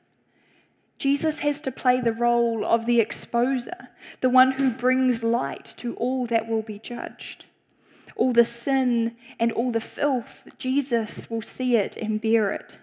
Jesus 0.97 1.39
has 1.39 1.59
to 1.61 1.71
play 1.71 1.99
the 1.99 2.13
role 2.13 2.65
of 2.65 2.85
the 2.85 2.99
exposer, 2.99 3.89
the 4.21 4.29
one 4.29 4.53
who 4.53 4.69
brings 4.69 5.23
light 5.23 5.73
to 5.77 5.93
all 5.95 6.25
that 6.27 6.47
will 6.47 6.61
be 6.61 6.79
judged. 6.79 7.45
All 8.15 8.31
the 8.31 8.45
sin 8.45 9.15
and 9.39 9.51
all 9.51 9.71
the 9.71 9.81
filth, 9.81 10.43
Jesus 10.57 11.29
will 11.29 11.41
see 11.41 11.75
it 11.75 11.97
and 11.97 12.21
bear 12.21 12.51
it. 12.51 12.77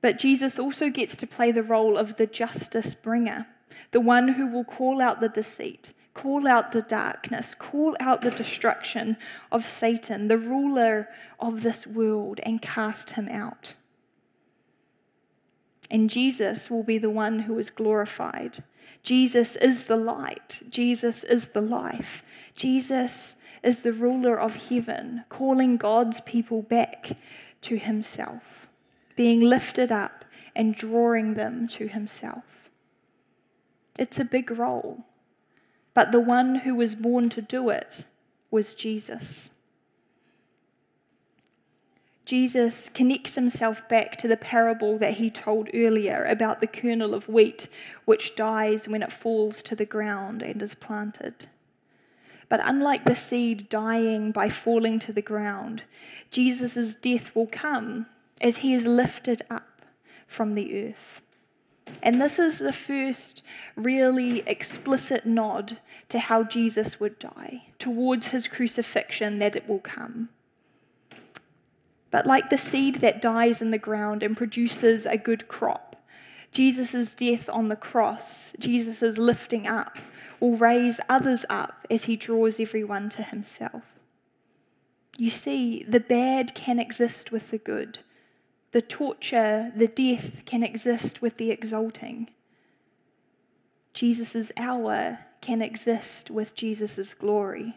But 0.00 0.18
Jesus 0.18 0.58
also 0.58 0.88
gets 0.88 1.14
to 1.16 1.26
play 1.26 1.52
the 1.52 1.62
role 1.62 1.98
of 1.98 2.16
the 2.16 2.26
justice 2.26 2.94
bringer, 2.94 3.46
the 3.92 4.00
one 4.00 4.28
who 4.28 4.46
will 4.46 4.64
call 4.64 5.02
out 5.02 5.20
the 5.20 5.28
deceit, 5.28 5.92
call 6.14 6.48
out 6.48 6.72
the 6.72 6.82
darkness, 6.82 7.54
call 7.54 7.94
out 8.00 8.22
the 8.22 8.30
destruction 8.30 9.18
of 9.52 9.68
Satan, 9.68 10.28
the 10.28 10.38
ruler 10.38 11.08
of 11.38 11.62
this 11.62 11.86
world, 11.86 12.40
and 12.42 12.62
cast 12.62 13.10
him 13.10 13.28
out. 13.28 13.74
And 15.90 16.08
Jesus 16.08 16.70
will 16.70 16.82
be 16.82 16.98
the 16.98 17.10
one 17.10 17.40
who 17.40 17.58
is 17.58 17.70
glorified. 17.70 18.64
Jesus 19.02 19.56
is 19.56 19.84
the 19.84 19.96
light. 19.96 20.60
Jesus 20.68 21.24
is 21.24 21.48
the 21.48 21.60
life. 21.60 22.22
Jesus 22.54 23.34
is 23.62 23.82
the 23.82 23.92
ruler 23.92 24.38
of 24.38 24.68
heaven, 24.68 25.24
calling 25.28 25.76
God's 25.76 26.20
people 26.20 26.62
back 26.62 27.16
to 27.62 27.76
himself 27.76 28.42
being 29.16 29.40
lifted 29.40 29.92
up 29.92 30.24
and 30.54 30.74
drawing 30.74 31.34
them 31.34 31.68
to 31.68 31.88
himself. 31.88 32.44
It's 33.98 34.18
a 34.18 34.24
big 34.24 34.50
role, 34.50 35.04
but 35.94 36.12
the 36.12 36.20
one 36.20 36.56
who 36.56 36.74
was 36.74 36.94
born 36.94 37.28
to 37.30 37.42
do 37.42 37.68
it 37.68 38.04
was 38.50 38.74
Jesus. 38.74 39.50
Jesus 42.32 42.88
connects 42.88 43.34
himself 43.34 43.86
back 43.90 44.16
to 44.16 44.26
the 44.26 44.38
parable 44.38 44.96
that 44.96 45.18
he 45.18 45.28
told 45.28 45.68
earlier 45.74 46.24
about 46.24 46.62
the 46.62 46.66
kernel 46.66 47.12
of 47.12 47.28
wheat 47.28 47.68
which 48.06 48.34
dies 48.34 48.88
when 48.88 49.02
it 49.02 49.12
falls 49.12 49.62
to 49.64 49.76
the 49.76 49.84
ground 49.84 50.40
and 50.40 50.62
is 50.62 50.74
planted. 50.74 51.44
But 52.48 52.60
unlike 52.64 53.04
the 53.04 53.14
seed 53.14 53.68
dying 53.68 54.32
by 54.32 54.48
falling 54.48 54.98
to 55.00 55.12
the 55.12 55.20
ground, 55.20 55.82
Jesus' 56.30 56.94
death 56.94 57.36
will 57.36 57.48
come 57.48 58.06
as 58.40 58.56
he 58.56 58.72
is 58.72 58.86
lifted 58.86 59.42
up 59.50 59.82
from 60.26 60.54
the 60.54 60.88
earth. 60.88 61.20
And 62.02 62.18
this 62.18 62.38
is 62.38 62.58
the 62.58 62.72
first 62.72 63.42
really 63.76 64.38
explicit 64.46 65.26
nod 65.26 65.80
to 66.08 66.18
how 66.18 66.44
Jesus 66.44 66.98
would 66.98 67.18
die, 67.18 67.64
towards 67.78 68.28
his 68.28 68.48
crucifixion, 68.48 69.38
that 69.40 69.54
it 69.54 69.68
will 69.68 69.80
come. 69.80 70.30
But 72.12 72.26
like 72.26 72.50
the 72.50 72.58
seed 72.58 72.96
that 72.96 73.22
dies 73.22 73.60
in 73.60 73.72
the 73.72 73.78
ground 73.78 74.22
and 74.22 74.36
produces 74.36 75.06
a 75.06 75.16
good 75.16 75.48
crop, 75.48 75.96
Jesus' 76.52 77.14
death 77.14 77.48
on 77.48 77.68
the 77.68 77.76
cross, 77.76 78.52
Jesus' 78.58 79.16
lifting 79.16 79.66
up, 79.66 79.96
will 80.38 80.56
raise 80.56 81.00
others 81.08 81.46
up 81.48 81.86
as 81.90 82.04
he 82.04 82.14
draws 82.14 82.60
everyone 82.60 83.08
to 83.10 83.22
himself. 83.22 83.82
You 85.16 85.30
see, 85.30 85.84
the 85.88 86.00
bad 86.00 86.54
can 86.54 86.78
exist 86.78 87.32
with 87.32 87.50
the 87.50 87.58
good. 87.58 88.00
The 88.72 88.82
torture, 88.82 89.72
the 89.74 89.88
death 89.88 90.44
can 90.44 90.62
exist 90.62 91.22
with 91.22 91.38
the 91.38 91.50
exalting. 91.50 92.28
Jesus' 93.94 94.52
hour 94.56 95.20
can 95.40 95.62
exist 95.62 96.30
with 96.30 96.54
Jesus' 96.54 97.14
glory. 97.14 97.74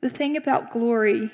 The 0.00 0.10
thing 0.10 0.36
about 0.36 0.72
glory 0.72 1.30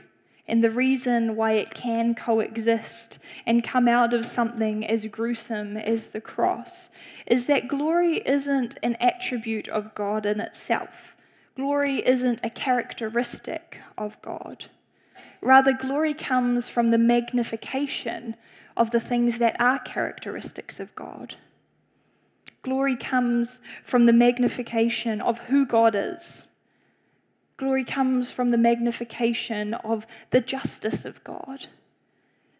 and 0.49 0.62
the 0.62 0.71
reason 0.71 1.37
why 1.37 1.52
it 1.52 1.73
can 1.73 2.14
coexist 2.14 3.19
and 3.47 3.62
come 3.62 3.88
out 3.88 4.12
of 4.12 4.26
something 4.26 4.87
as 4.87 5.07
gruesome 5.07 5.76
as 5.76 6.09
the 6.09 6.21
cross 6.21 6.88
is 7.26 7.47
that 7.47 7.69
glory 7.69 8.19
isn't 8.26 8.78
an 8.83 8.97
attribute 8.97 9.69
of 9.69 9.95
God 9.95 10.26
in 10.26 10.40
itself. 10.40 11.16
Glory 11.57 12.07
isn't 12.07 12.40
a 12.42 12.50
characteristic 12.50 13.78
of 13.97 14.21
God. 14.23 14.66
Rather, 15.40 15.73
glory 15.73 16.14
comes 16.14 16.69
from 16.69 16.90
the 16.90 16.99
magnification 16.99 18.37
of 18.76 18.90
the 18.90 19.00
things 19.00 19.38
that 19.38 19.57
are 19.61 19.78
characteristics 19.78 20.81
of 20.81 20.95
God. 20.95 21.35
Glory 22.62 22.97
comes 22.97 23.61
from 23.85 24.07
the 24.07 24.12
magnification 24.12 25.21
of 25.21 25.38
who 25.38 25.66
God 25.66 25.95
is 25.97 26.47
Glory 27.62 27.85
comes 27.85 28.33
from 28.33 28.50
the 28.50 28.59
magnification 28.59 29.73
of 29.73 30.04
the 30.31 30.40
justice 30.40 31.04
of 31.04 31.23
God, 31.23 31.66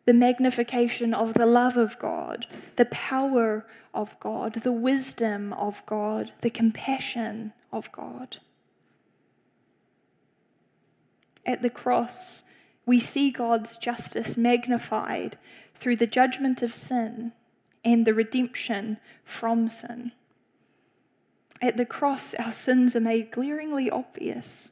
the 0.05 0.13
magnification 0.13 1.13
of 1.13 1.35
the 1.35 1.45
love 1.45 1.77
of 1.77 1.99
God, 1.99 2.47
the 2.77 2.85
power 2.85 3.67
of 3.93 4.15
God, 4.21 4.61
the 4.63 4.71
wisdom 4.71 5.55
of 5.55 5.85
God, 5.87 6.31
the 6.43 6.51
compassion 6.51 7.53
of 7.73 7.91
God. 7.91 8.37
At 11.45 11.63
the 11.63 11.71
cross, 11.71 12.45
we 12.87 13.01
see 13.01 13.33
God's 13.33 13.77
justice 13.77 14.37
magnified 14.37 15.37
through 15.75 15.97
the 15.97 16.07
judgment 16.07 16.63
of 16.63 16.73
sin 16.73 17.33
and 17.85 18.07
the 18.07 18.15
redemption 18.15 18.99
from 19.25 19.69
sin. 19.69 20.13
At 21.61 21.77
the 21.77 21.87
cross, 21.87 22.35
our 22.35 22.53
sins 22.53 22.95
are 22.95 23.01
made 23.01 23.33
glaringly 23.33 23.91
obvious. 23.91 24.71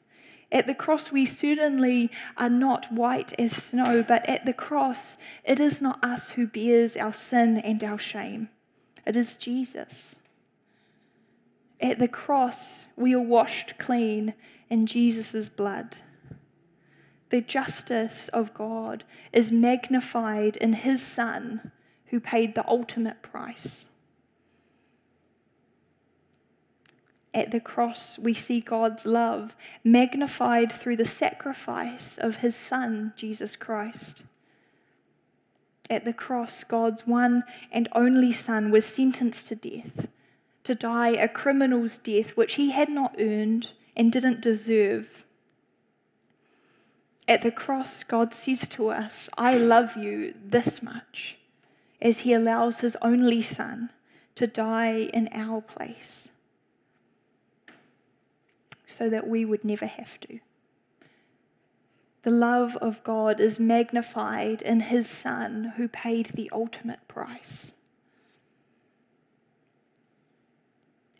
At 0.52 0.66
the 0.66 0.74
cross, 0.74 1.12
we 1.12 1.26
certainly 1.26 2.10
are 2.36 2.50
not 2.50 2.92
white 2.92 3.32
as 3.38 3.52
snow, 3.52 4.02
but 4.02 4.28
at 4.28 4.46
the 4.46 4.52
cross, 4.52 5.16
it 5.44 5.60
is 5.60 5.80
not 5.80 6.02
us 6.04 6.30
who 6.30 6.46
bears 6.46 6.96
our 6.96 7.12
sin 7.12 7.58
and 7.58 7.82
our 7.84 7.98
shame. 7.98 8.48
It 9.06 9.16
is 9.16 9.36
Jesus. 9.36 10.16
At 11.80 11.98
the 11.98 12.08
cross, 12.08 12.88
we 12.96 13.14
are 13.14 13.20
washed 13.20 13.74
clean 13.78 14.34
in 14.68 14.86
Jesus' 14.86 15.48
blood. 15.48 15.98
The 17.30 17.40
justice 17.40 18.28
of 18.28 18.52
God 18.52 19.04
is 19.32 19.52
magnified 19.52 20.56
in 20.56 20.72
His 20.72 21.00
Son, 21.00 21.70
who 22.06 22.18
paid 22.18 22.56
the 22.56 22.68
ultimate 22.68 23.22
price. 23.22 23.89
At 27.32 27.52
the 27.52 27.60
cross, 27.60 28.18
we 28.18 28.34
see 28.34 28.60
God's 28.60 29.06
love 29.06 29.54
magnified 29.84 30.72
through 30.72 30.96
the 30.96 31.04
sacrifice 31.04 32.18
of 32.18 32.36
his 32.36 32.56
Son, 32.56 33.12
Jesus 33.16 33.54
Christ. 33.54 34.24
At 35.88 36.04
the 36.04 36.12
cross, 36.12 36.64
God's 36.64 37.06
one 37.06 37.44
and 37.70 37.88
only 37.94 38.32
Son 38.32 38.70
was 38.70 38.84
sentenced 38.84 39.48
to 39.48 39.54
death, 39.54 40.08
to 40.64 40.74
die 40.74 41.10
a 41.10 41.28
criminal's 41.28 41.98
death 41.98 42.36
which 42.36 42.54
he 42.54 42.70
had 42.70 42.88
not 42.88 43.14
earned 43.18 43.70
and 43.96 44.10
didn't 44.10 44.40
deserve. 44.40 45.24
At 47.28 47.42
the 47.42 47.52
cross, 47.52 48.02
God 48.02 48.34
says 48.34 48.66
to 48.70 48.88
us, 48.88 49.28
I 49.38 49.54
love 49.54 49.96
you 49.96 50.34
this 50.44 50.82
much, 50.82 51.36
as 52.02 52.20
he 52.20 52.32
allows 52.32 52.80
his 52.80 52.96
only 53.00 53.40
Son 53.40 53.90
to 54.34 54.48
die 54.48 55.08
in 55.12 55.28
our 55.32 55.60
place 55.60 56.30
so 58.90 59.08
that 59.08 59.28
we 59.28 59.44
would 59.44 59.64
never 59.64 59.86
have 59.86 60.18
to. 60.20 60.40
The 62.22 62.30
love 62.30 62.76
of 62.76 63.02
God 63.02 63.40
is 63.40 63.58
magnified 63.58 64.60
in 64.60 64.80
His 64.80 65.08
Son 65.08 65.72
who 65.76 65.88
paid 65.88 66.32
the 66.34 66.50
ultimate 66.52 67.06
price. 67.08 67.72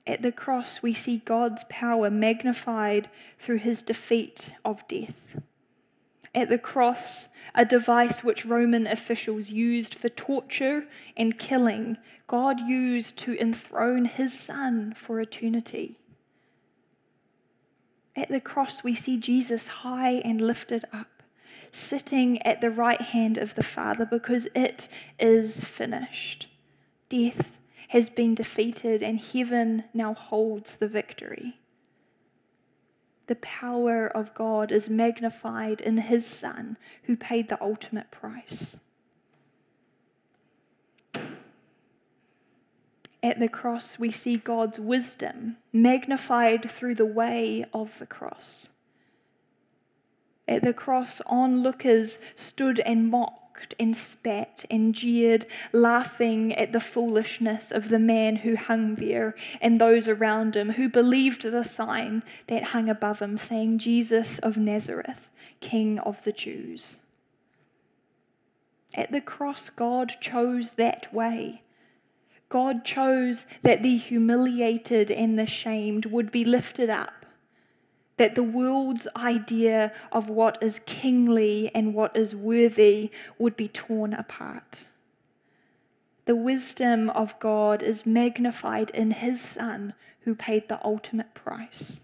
At 0.06 0.22
the 0.22 0.32
cross, 0.32 0.82
we 0.82 0.92
see 0.92 1.22
God's 1.24 1.64
power 1.68 2.10
magnified 2.10 3.08
through 3.38 3.58
His 3.58 3.82
defeat 3.82 4.52
of 4.64 4.86
death. 4.88 5.36
At 6.34 6.48
the 6.48 6.58
cross, 6.58 7.28
a 7.54 7.64
device 7.64 8.22
which 8.22 8.44
Roman 8.44 8.86
officials 8.86 9.50
used 9.50 9.94
for 9.94 10.08
torture 10.08 10.84
and 11.16 11.38
killing, 11.38 11.96
God 12.26 12.60
used 12.60 13.16
to 13.18 13.40
enthrone 13.40 14.04
His 14.04 14.38
Son 14.38 14.94
for 14.94 15.20
eternity. 15.20 15.99
At 18.16 18.28
the 18.28 18.40
cross, 18.40 18.82
we 18.82 18.94
see 18.94 19.16
Jesus 19.16 19.66
high 19.66 20.14
and 20.24 20.40
lifted 20.40 20.84
up, 20.92 21.22
sitting 21.72 22.42
at 22.42 22.60
the 22.60 22.70
right 22.70 23.00
hand 23.00 23.38
of 23.38 23.54
the 23.54 23.62
Father 23.62 24.04
because 24.04 24.48
it 24.54 24.88
is 25.18 25.62
finished. 25.62 26.48
Death 27.08 27.48
has 27.88 28.08
been 28.08 28.34
defeated, 28.34 29.02
and 29.02 29.18
heaven 29.18 29.84
now 29.92 30.14
holds 30.14 30.76
the 30.76 30.88
victory. 30.88 31.58
The 33.26 33.36
power 33.36 34.06
of 34.06 34.34
God 34.34 34.72
is 34.72 34.88
magnified 34.88 35.80
in 35.80 35.96
His 35.98 36.26
Son, 36.26 36.76
who 37.04 37.16
paid 37.16 37.48
the 37.48 37.62
ultimate 37.62 38.10
price. 38.10 38.76
At 43.22 43.38
the 43.38 43.48
cross, 43.48 43.98
we 43.98 44.10
see 44.10 44.36
God's 44.36 44.80
wisdom 44.80 45.58
magnified 45.72 46.70
through 46.70 46.94
the 46.94 47.04
way 47.04 47.66
of 47.74 47.98
the 47.98 48.06
cross. 48.06 48.68
At 50.48 50.62
the 50.62 50.72
cross, 50.72 51.20
onlookers 51.26 52.18
stood 52.34 52.80
and 52.80 53.10
mocked 53.10 53.74
and 53.78 53.94
spat 53.94 54.64
and 54.70 54.94
jeered, 54.94 55.44
laughing 55.72 56.54
at 56.54 56.72
the 56.72 56.80
foolishness 56.80 57.70
of 57.70 57.90
the 57.90 57.98
man 57.98 58.36
who 58.36 58.56
hung 58.56 58.94
there 58.94 59.34
and 59.60 59.78
those 59.78 60.08
around 60.08 60.56
him 60.56 60.70
who 60.70 60.88
believed 60.88 61.42
the 61.42 61.62
sign 61.62 62.22
that 62.46 62.64
hung 62.64 62.88
above 62.88 63.20
him, 63.20 63.36
saying, 63.36 63.78
Jesus 63.78 64.38
of 64.38 64.56
Nazareth, 64.56 65.28
King 65.60 65.98
of 65.98 66.24
the 66.24 66.32
Jews. 66.32 66.96
At 68.94 69.12
the 69.12 69.20
cross, 69.20 69.68
God 69.68 70.16
chose 70.20 70.70
that 70.70 71.12
way 71.12 71.62
God 72.50 72.84
chose 72.84 73.46
that 73.62 73.82
the 73.82 73.96
humiliated 73.96 75.10
and 75.10 75.38
the 75.38 75.46
shamed 75.46 76.06
would 76.06 76.30
be 76.30 76.44
lifted 76.44 76.90
up, 76.90 77.24
that 78.16 78.34
the 78.34 78.42
world's 78.42 79.06
idea 79.16 79.92
of 80.12 80.28
what 80.28 80.58
is 80.60 80.80
kingly 80.84 81.70
and 81.74 81.94
what 81.94 82.16
is 82.16 82.34
worthy 82.34 83.10
would 83.38 83.56
be 83.56 83.68
torn 83.68 84.12
apart. 84.12 84.88
The 86.26 86.34
wisdom 86.34 87.08
of 87.10 87.38
God 87.38 87.82
is 87.82 88.04
magnified 88.04 88.90
in 88.90 89.12
His 89.12 89.40
Son 89.40 89.94
who 90.22 90.34
paid 90.34 90.68
the 90.68 90.84
ultimate 90.84 91.32
price. 91.34 92.00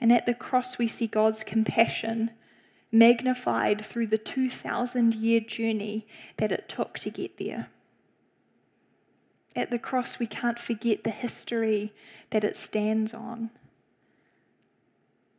And 0.00 0.10
at 0.10 0.26
the 0.26 0.34
cross, 0.34 0.78
we 0.78 0.88
see 0.88 1.06
God's 1.06 1.44
compassion 1.44 2.30
magnified 2.92 3.84
through 3.84 4.06
the 4.06 4.18
2,000 4.18 5.14
year 5.14 5.40
journey 5.40 6.06
that 6.36 6.52
it 6.52 6.68
took 6.68 6.98
to 7.00 7.10
get 7.10 7.38
there. 7.38 7.68
At 9.54 9.70
the 9.70 9.78
cross, 9.78 10.18
we 10.18 10.26
can't 10.26 10.58
forget 10.58 11.02
the 11.02 11.10
history 11.10 11.94
that 12.30 12.44
it 12.44 12.56
stands 12.56 13.14
on. 13.14 13.50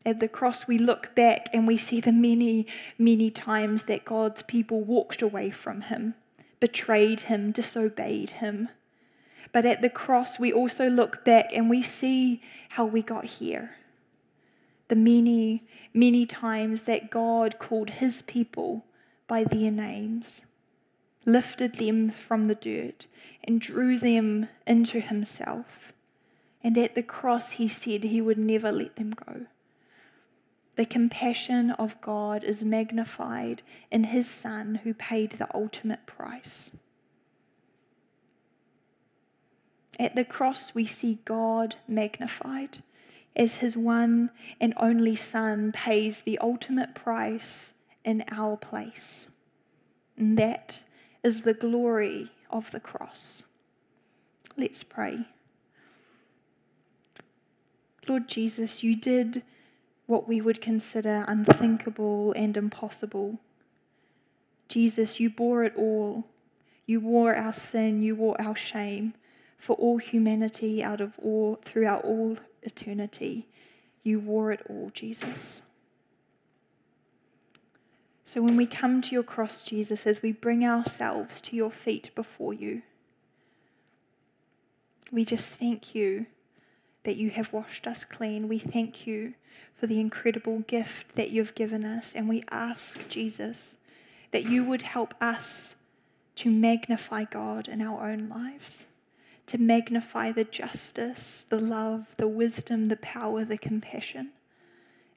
At 0.05 0.19
the 0.19 0.27
cross, 0.27 0.67
we 0.67 0.77
look 0.77 1.13
back 1.15 1.49
and 1.53 1.67
we 1.67 1.77
see 1.77 1.99
the 1.99 2.11
many, 2.11 2.65
many 2.97 3.29
times 3.29 3.83
that 3.83 4.05
God's 4.05 4.41
people 4.41 4.81
walked 4.81 5.21
away 5.21 5.49
from 5.51 5.81
Him, 5.81 6.15
betrayed 6.59 7.21
Him, 7.21 7.51
disobeyed 7.51 8.31
Him. 8.31 8.69
But 9.51 9.65
at 9.65 9.81
the 9.81 9.89
cross, 9.89 10.39
we 10.39 10.51
also 10.51 10.89
look 10.89 11.23
back 11.23 11.49
and 11.53 11.69
we 11.69 11.83
see 11.83 12.41
how 12.69 12.85
we 12.85 13.01
got 13.01 13.25
here. 13.25 13.71
The 14.89 14.95
many, 14.95 15.63
many 15.93 16.25
times 16.25 16.83
that 16.83 17.09
God 17.09 17.59
called 17.59 17.89
His 17.89 18.21
people 18.21 18.85
by 19.27 19.43
their 19.43 19.71
names, 19.71 20.43
lifted 21.25 21.75
them 21.75 22.09
from 22.09 22.47
the 22.47 22.55
dirt, 22.55 23.05
and 23.43 23.59
drew 23.59 23.99
them 23.99 24.47
into 24.65 25.01
Himself. 25.01 25.91
And 26.63 26.77
at 26.77 26.95
the 26.95 27.03
cross, 27.03 27.51
He 27.51 27.67
said 27.67 28.05
He 28.05 28.21
would 28.21 28.37
never 28.37 28.71
let 28.71 28.95
them 28.95 29.11
go. 29.11 29.47
The 30.77 30.85
compassion 30.85 31.71
of 31.71 31.99
God 32.01 32.43
is 32.43 32.63
magnified 32.63 33.63
in 33.91 34.05
His 34.05 34.29
Son 34.29 34.75
who 34.83 34.93
paid 34.93 35.31
the 35.31 35.53
ultimate 35.53 36.05
price. 36.05 36.71
At 39.99 40.15
the 40.15 40.23
cross, 40.23 40.75
we 40.75 40.85
see 40.85 41.19
God 41.25 41.75
magnified 41.87 42.83
as 43.37 43.55
His 43.55 43.77
one 43.77 44.31
and 44.59 44.73
only 44.77 45.15
Son 45.15 45.71
pays 45.71 46.21
the 46.25 46.37
ultimate 46.39 46.95
price 46.95 47.73
in 48.03 48.25
our 48.31 48.57
place. 48.57 49.29
And 50.17 50.37
that 50.37 50.83
is 51.23 51.43
the 51.43 51.53
glory 51.53 52.31
of 52.49 52.69
the 52.71 52.79
cross. 52.79 53.43
Let's 54.57 54.83
pray. 54.83 55.19
Lord 58.07 58.27
Jesus, 58.27 58.83
you 58.83 58.95
did 58.95 59.43
what 60.07 60.27
we 60.27 60.41
would 60.41 60.61
consider 60.61 61.25
unthinkable 61.27 62.33
and 62.35 62.57
impossible. 62.57 63.37
Jesus, 64.67 65.19
you 65.19 65.29
bore 65.29 65.63
it 65.63 65.73
all. 65.77 66.25
You 66.85 67.01
wore 67.01 67.35
our 67.35 67.53
sin, 67.53 68.01
you 68.01 68.15
wore 68.15 68.39
our 68.41 68.55
shame 68.55 69.13
for 69.57 69.75
all 69.75 69.97
humanity 69.97 70.81
out 70.83 71.01
of 71.01 71.13
all 71.19 71.59
throughout 71.63 72.05
all 72.05 72.37
eternity. 72.67 73.47
You 74.03 74.19
wore 74.19 74.51
it 74.51 74.61
all, 74.69 74.91
Jesus. 74.93 75.61
So 78.25 78.41
when 78.41 78.57
we 78.57 78.67
come 78.67 79.01
to 79.01 79.11
your 79.11 79.23
cross, 79.23 79.63
Jesus, 79.63 80.05
as 80.05 80.21
we 80.21 80.31
bring 80.31 80.63
ourselves 80.63 81.41
to 81.41 81.55
your 81.55 81.71
feet 81.71 82.11
before 82.13 82.53
you, 82.53 82.83
we 85.11 85.25
just 85.25 85.49
thank 85.49 85.95
you 85.95 86.25
that 87.03 87.15
you 87.15 87.29
have 87.29 87.53
washed 87.53 87.87
us 87.87 88.03
clean. 88.03 88.49
We 88.49 88.59
thank 88.59 89.07
you 89.07 89.33
for 89.75 89.87
the 89.87 89.99
incredible 89.99 90.59
gift 90.59 91.15
that 91.15 91.29
you've 91.29 91.55
given 91.55 91.85
us. 91.85 92.13
And 92.13 92.27
we 92.27 92.43
ask, 92.51 93.07
Jesus, 93.07 93.75
that 94.31 94.43
you 94.43 94.65
would 94.65 94.81
help 94.81 95.13
us 95.21 95.75
to 96.35 96.51
magnify 96.51 97.23
God 97.23 97.67
in 97.67 97.81
our 97.81 98.09
own 98.09 98.27
lives, 98.27 98.85
to 99.47 99.57
magnify 99.57 100.31
the 100.31 100.43
justice, 100.43 101.45
the 101.49 101.59
love, 101.59 102.05
the 102.17 102.27
wisdom, 102.27 102.89
the 102.89 102.97
power, 102.97 103.45
the 103.45 103.57
compassion 103.57 104.29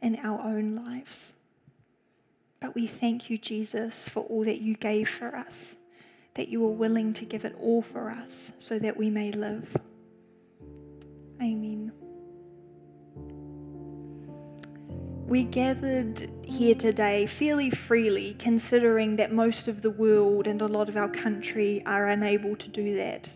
in 0.01 0.17
our 0.23 0.41
own 0.41 0.77
lives. 0.77 1.35
But 2.61 2.75
we 2.75 2.87
thank 2.87 3.29
you, 3.29 3.39
Jesus, 3.39 4.09
for 4.09 4.21
all 4.25 4.45
that 4.45 4.61
you 4.61 4.75
gave 4.75 5.09
for 5.09 5.35
us, 5.35 5.77
that 6.35 6.49
you 6.49 6.61
were 6.61 6.71
willing 6.71 7.13
to 7.15 7.25
give 7.25 7.45
it 7.45 7.57
all 7.61 7.83
for 7.83 8.11
us 8.11 8.53
so 8.59 8.79
that 8.79 8.97
we 8.97 9.11
may 9.11 9.33
live. 9.33 9.77
Amen. 11.41 11.91
We 15.27 15.45
gathered 15.45 16.31
here 16.45 16.75
today 16.75 17.27
fairly 17.27 17.71
freely, 17.71 18.35
considering 18.39 19.17
that 19.17 19.33
most 19.33 19.69
of 19.69 19.81
the 19.81 19.91
world 19.91 20.47
and 20.47 20.61
a 20.61 20.67
lot 20.67 20.89
of 20.89 20.97
our 20.97 21.09
country 21.09 21.83
are 21.87 22.09
unable 22.09 22.57
to 22.57 22.69
do 22.69 22.97
that. 22.97 23.33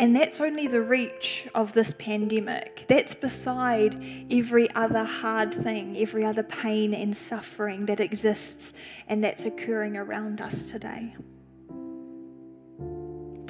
And 0.00 0.16
that's 0.16 0.40
only 0.40 0.66
the 0.66 0.80
reach 0.80 1.46
of 1.54 1.74
this 1.74 1.92
pandemic. 1.98 2.86
That's 2.88 3.12
beside 3.12 4.02
every 4.30 4.74
other 4.74 5.04
hard 5.04 5.52
thing, 5.52 5.94
every 5.98 6.24
other 6.24 6.42
pain 6.42 6.94
and 6.94 7.14
suffering 7.14 7.84
that 7.84 8.00
exists 8.00 8.72
and 9.08 9.22
that's 9.22 9.44
occurring 9.44 9.98
around 9.98 10.40
us 10.40 10.62
today. 10.62 11.14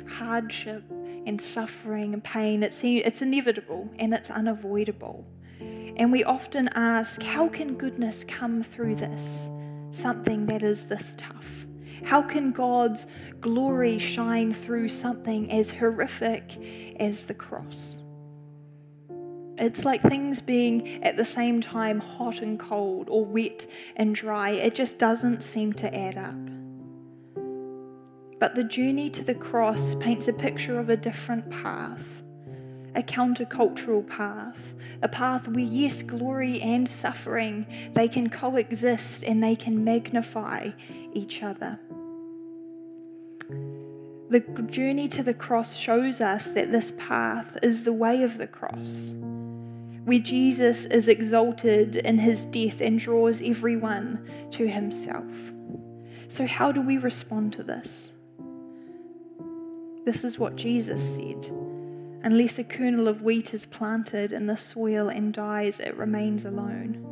Hardship 0.09 0.83
and 1.25 1.41
suffering 1.41 2.15
and 2.15 2.25
pain, 2.25 2.65
it's, 2.65 2.81
it's 2.83 3.23
inevitable 3.23 3.89
and 4.01 4.13
it's 4.13 4.29
unavoidable. 4.29 5.25
And 5.61 6.11
we 6.11 6.25
often 6.25 6.67
ask, 6.75 7.23
how 7.23 7.47
can 7.47 7.77
goodness 7.77 8.25
come 8.27 8.65
through 8.65 8.97
this? 8.97 9.49
Something 9.93 10.47
that 10.47 10.65
is 10.65 10.87
this 10.87 11.15
tough. 11.17 11.60
How 12.05 12.23
can 12.23 12.53
God's 12.53 13.07
glory 13.41 13.99
shine 13.99 14.53
through 14.53 14.89
something 14.89 15.51
as 15.51 15.71
horrific 15.71 16.97
as 16.99 17.25
the 17.25 17.35
cross? 17.35 18.01
It's 19.59 19.85
like 19.85 20.03
things 20.03 20.41
being 20.41 21.05
at 21.05 21.19
the 21.19 21.25
same 21.25 21.61
time 21.61 22.01
hot 22.01 22.41
and 22.41 22.59
cold 22.59 23.09
or 23.11 23.27
wet 23.27 23.67
and 23.97 24.15
dry. 24.15 24.53
It 24.53 24.75
just 24.75 24.97
doesn't 24.97 25.43
seem 25.43 25.75
to 25.75 25.95
add 25.95 26.17
up. 26.17 26.35
But 28.39 28.55
the 28.55 28.65
journey 28.65 29.11
to 29.11 29.23
the 29.23 29.35
cross 29.35 29.95
paints 29.97 30.29
a 30.29 30.33
picture 30.33 30.79
of 30.79 30.89
a 30.89 30.97
different 30.97 31.51
path, 31.51 32.20
a 32.95 33.03
countercultural 33.03 34.07
path, 34.09 34.57
a 35.03 35.09
path 35.09 35.47
where, 35.49 35.65
yes, 35.65 36.03
glory 36.03 36.61
and 36.61 36.89
suffering, 36.89 37.67
they 37.95 38.09
can 38.09 38.29
coexist 38.29 39.23
and 39.25 39.43
they 39.43 39.57
can 39.57 39.85
magnify 39.85 40.71
each 41.15 41.43
other. 41.43 41.79
The 44.29 44.41
journey 44.71 45.09
to 45.09 45.23
the 45.23 45.35
cross 45.35 45.77
shows 45.77 46.21
us 46.21 46.51
that 46.53 46.71
this 46.71 46.93
path 46.99 47.59
is 47.63 47.83
the 47.83 47.93
way 47.93 48.23
of 48.23 48.39
the 48.39 48.47
cross, 48.47 49.13
where 50.05 50.21
Jesus 50.21 50.87
is 50.87 51.09
exalted 51.09 51.97
in 51.97 52.19
his 52.19 52.47
death 52.47 52.81
and 52.81 52.99
draws 52.99 53.41
everyone 53.43 54.25
to 54.53 54.69
himself. 54.69 55.25
So, 56.29 56.47
how 56.47 56.71
do 56.71 56.81
we 56.81 56.97
respond 56.99 57.55
to 57.55 57.65
this? 57.65 58.13
This 60.05 60.23
is 60.23 60.39
what 60.39 60.55
Jesus 60.55 61.03
said. 61.17 61.70
Unless 62.23 62.59
a 62.59 62.65
kernel 62.65 63.09
of 63.09 63.23
wheat 63.23 63.55
is 63.55 63.65
planted 63.65 64.35
in 64.35 64.47
the 64.47 64.57
soil 64.57 65.09
and 65.09 65.33
dies, 65.33 65.81
it 65.81 65.97
remains 65.97 66.45
alone. 66.45 67.07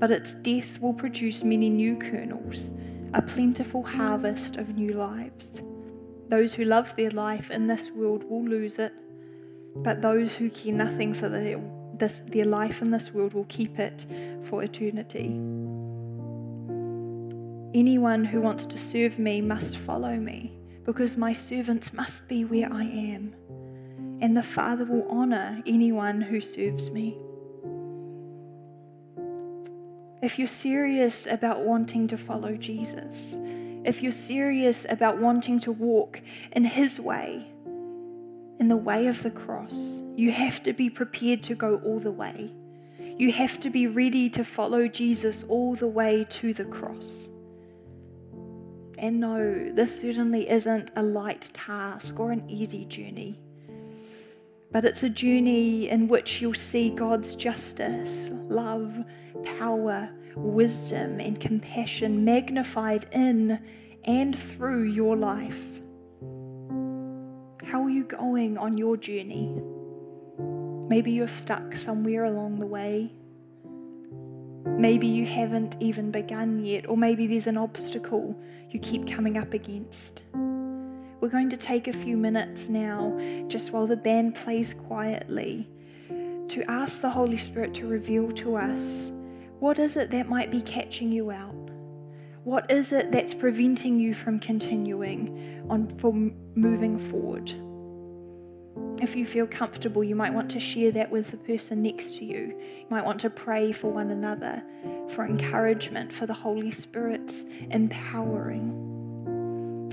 But 0.00 0.10
its 0.10 0.34
death 0.34 0.80
will 0.80 0.92
produce 0.92 1.44
many 1.44 1.70
new 1.70 1.96
kernels, 1.96 2.72
a 3.14 3.22
plentiful 3.22 3.84
harvest 3.84 4.56
of 4.56 4.74
new 4.76 4.94
lives. 4.94 5.62
Those 6.28 6.52
who 6.52 6.64
love 6.64 6.94
their 6.96 7.12
life 7.12 7.52
in 7.52 7.68
this 7.68 7.92
world 7.92 8.24
will 8.24 8.44
lose 8.44 8.80
it, 8.80 8.92
but 9.76 10.02
those 10.02 10.34
who 10.34 10.50
care 10.50 10.74
nothing 10.74 11.14
for 11.14 11.28
their, 11.28 11.60
this, 11.96 12.22
their 12.26 12.44
life 12.44 12.82
in 12.82 12.90
this 12.90 13.12
world 13.12 13.34
will 13.34 13.44
keep 13.44 13.78
it 13.78 14.04
for 14.48 14.64
eternity. 14.64 15.28
Anyone 17.72 18.24
who 18.24 18.40
wants 18.40 18.66
to 18.66 18.78
serve 18.78 19.16
me 19.16 19.40
must 19.40 19.76
follow 19.76 20.16
me, 20.16 20.58
because 20.84 21.16
my 21.16 21.32
servants 21.32 21.92
must 21.92 22.26
be 22.26 22.44
where 22.44 22.72
I 22.72 22.82
am 22.82 23.34
and 24.20 24.36
the 24.36 24.42
Father 24.42 24.84
will 24.84 25.06
honor 25.10 25.62
anyone 25.66 26.20
who 26.20 26.40
serves 26.40 26.90
me. 26.90 27.16
If 30.22 30.38
you're 30.38 30.48
serious 30.48 31.26
about 31.26 31.60
wanting 31.64 32.06
to 32.08 32.18
follow 32.18 32.54
Jesus, 32.54 33.38
if 33.84 34.02
you're 34.02 34.12
serious 34.12 34.84
about 34.90 35.18
wanting 35.18 35.58
to 35.60 35.72
walk 35.72 36.20
in 36.52 36.64
His 36.64 37.00
way, 37.00 37.46
in 38.58 38.68
the 38.68 38.76
way 38.76 39.06
of 39.06 39.22
the 39.22 39.30
cross, 39.30 40.02
you 40.16 40.30
have 40.30 40.62
to 40.64 40.74
be 40.74 40.90
prepared 40.90 41.42
to 41.44 41.54
go 41.54 41.80
all 41.82 41.98
the 41.98 42.10
way. 42.10 42.52
You 43.16 43.32
have 43.32 43.58
to 43.60 43.70
be 43.70 43.86
ready 43.86 44.28
to 44.30 44.44
follow 44.44 44.86
Jesus 44.86 45.44
all 45.48 45.74
the 45.74 45.86
way 45.86 46.26
to 46.28 46.52
the 46.52 46.66
cross. 46.66 47.30
And 48.98 49.18
no, 49.18 49.72
this 49.72 49.98
certainly 49.98 50.50
isn't 50.50 50.90
a 50.96 51.02
light 51.02 51.48
task 51.54 52.20
or 52.20 52.32
an 52.32 52.48
easy 52.50 52.84
journey 52.84 53.40
but 54.72 54.84
it's 54.84 55.02
a 55.02 55.08
journey 55.08 55.88
in 55.88 56.06
which 56.08 56.40
you'll 56.40 56.54
see 56.54 56.90
God's 56.90 57.34
justice, 57.34 58.30
love, 58.48 58.94
power, 59.58 60.10
wisdom, 60.36 61.20
and 61.20 61.40
compassion 61.40 62.24
magnified 62.24 63.08
in 63.12 63.60
and 64.04 64.38
through 64.38 64.84
your 64.84 65.16
life. 65.16 65.58
How 67.64 67.82
are 67.82 67.90
you 67.90 68.04
going 68.04 68.58
on 68.58 68.78
your 68.78 68.96
journey? 68.96 69.60
Maybe 70.88 71.12
you're 71.12 71.28
stuck 71.28 71.76
somewhere 71.76 72.24
along 72.24 72.58
the 72.58 72.66
way. 72.66 73.12
Maybe 74.66 75.06
you 75.06 75.26
haven't 75.26 75.76
even 75.80 76.10
begun 76.10 76.64
yet, 76.64 76.88
or 76.88 76.96
maybe 76.96 77.26
there's 77.26 77.46
an 77.46 77.56
obstacle 77.56 78.36
you 78.70 78.80
keep 78.80 79.06
coming 79.08 79.36
up 79.36 79.52
against. 79.52 80.22
We're 81.20 81.28
going 81.28 81.50
to 81.50 81.56
take 81.56 81.86
a 81.86 81.92
few 81.92 82.16
minutes 82.16 82.70
now, 82.70 83.14
just 83.48 83.72
while 83.72 83.86
the 83.86 83.96
band 83.96 84.34
plays 84.34 84.72
quietly, 84.72 85.68
to 86.48 86.64
ask 86.66 87.02
the 87.02 87.10
Holy 87.10 87.36
Spirit 87.36 87.74
to 87.74 87.86
reveal 87.86 88.30
to 88.32 88.56
us 88.56 89.12
what 89.58 89.78
is 89.78 89.98
it 89.98 90.10
that 90.10 90.30
might 90.30 90.50
be 90.50 90.62
catching 90.62 91.12
you 91.12 91.30
out? 91.30 91.70
What 92.44 92.70
is 92.70 92.92
it 92.92 93.12
that's 93.12 93.34
preventing 93.34 93.98
you 93.98 94.14
from 94.14 94.40
continuing 94.40 95.66
on 95.68 95.94
from 95.98 96.32
moving 96.54 96.98
forward? 97.10 97.52
If 99.02 99.14
you 99.14 99.26
feel 99.26 99.46
comfortable, 99.46 100.02
you 100.02 100.16
might 100.16 100.32
want 100.32 100.50
to 100.52 100.60
share 100.60 100.90
that 100.92 101.10
with 101.10 101.30
the 101.30 101.36
person 101.36 101.82
next 101.82 102.14
to 102.16 102.24
you. 102.24 102.56
You 102.58 102.86
might 102.88 103.04
want 103.04 103.20
to 103.20 103.30
pray 103.30 103.72
for 103.72 103.92
one 103.92 104.10
another, 104.10 104.62
for 105.14 105.26
encouragement, 105.26 106.14
for 106.14 106.24
the 106.24 106.32
Holy 106.32 106.70
Spirit's 106.70 107.44
empowering. 107.70 108.89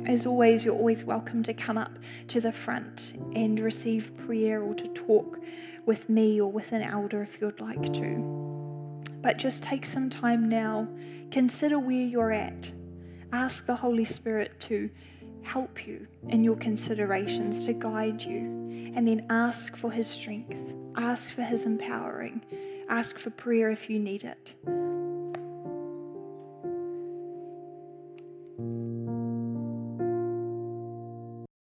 As 0.08 0.26
always, 0.26 0.64
you're 0.64 0.74
always 0.74 1.04
welcome 1.04 1.44
to 1.44 1.54
come 1.54 1.78
up 1.78 1.92
to 2.30 2.40
the 2.40 2.54
front 2.54 3.12
and 3.36 3.60
receive 3.60 4.16
prayer 4.26 4.64
or 4.64 4.74
to 4.74 4.88
talk 4.94 5.38
with 5.86 6.08
me 6.08 6.40
or 6.40 6.50
with 6.50 6.72
an 6.72 6.82
elder 6.82 7.24
if 7.24 7.42
you'd 7.42 7.60
like 7.60 7.92
to. 7.92 9.04
But 9.22 9.36
just 9.36 9.64
take 9.64 9.86
some 9.86 10.10
time 10.10 10.48
now, 10.48 10.88
consider 11.30 11.78
where 11.78 11.92
you're 11.92 12.32
at. 12.32 12.72
Ask 13.34 13.66
the 13.66 13.76
Holy 13.76 14.06
Spirit 14.06 14.58
to 14.62 14.90
help 15.42 15.86
you 15.86 16.08
in 16.30 16.42
your 16.42 16.56
considerations, 16.56 17.66
to 17.66 17.74
guide 17.74 18.22
you, 18.22 18.94
and 18.96 19.06
then 19.06 19.26
ask 19.30 19.76
for 19.76 19.92
His 19.92 20.08
strength, 20.08 20.56
ask 20.96 21.34
for 21.34 21.44
His 21.44 21.66
empowering, 21.66 22.42
ask 22.88 23.20
for 23.20 23.32
prayer 23.32 23.72
if 23.72 23.90
you 23.90 24.00
need 24.00 24.24
it. 24.24 24.56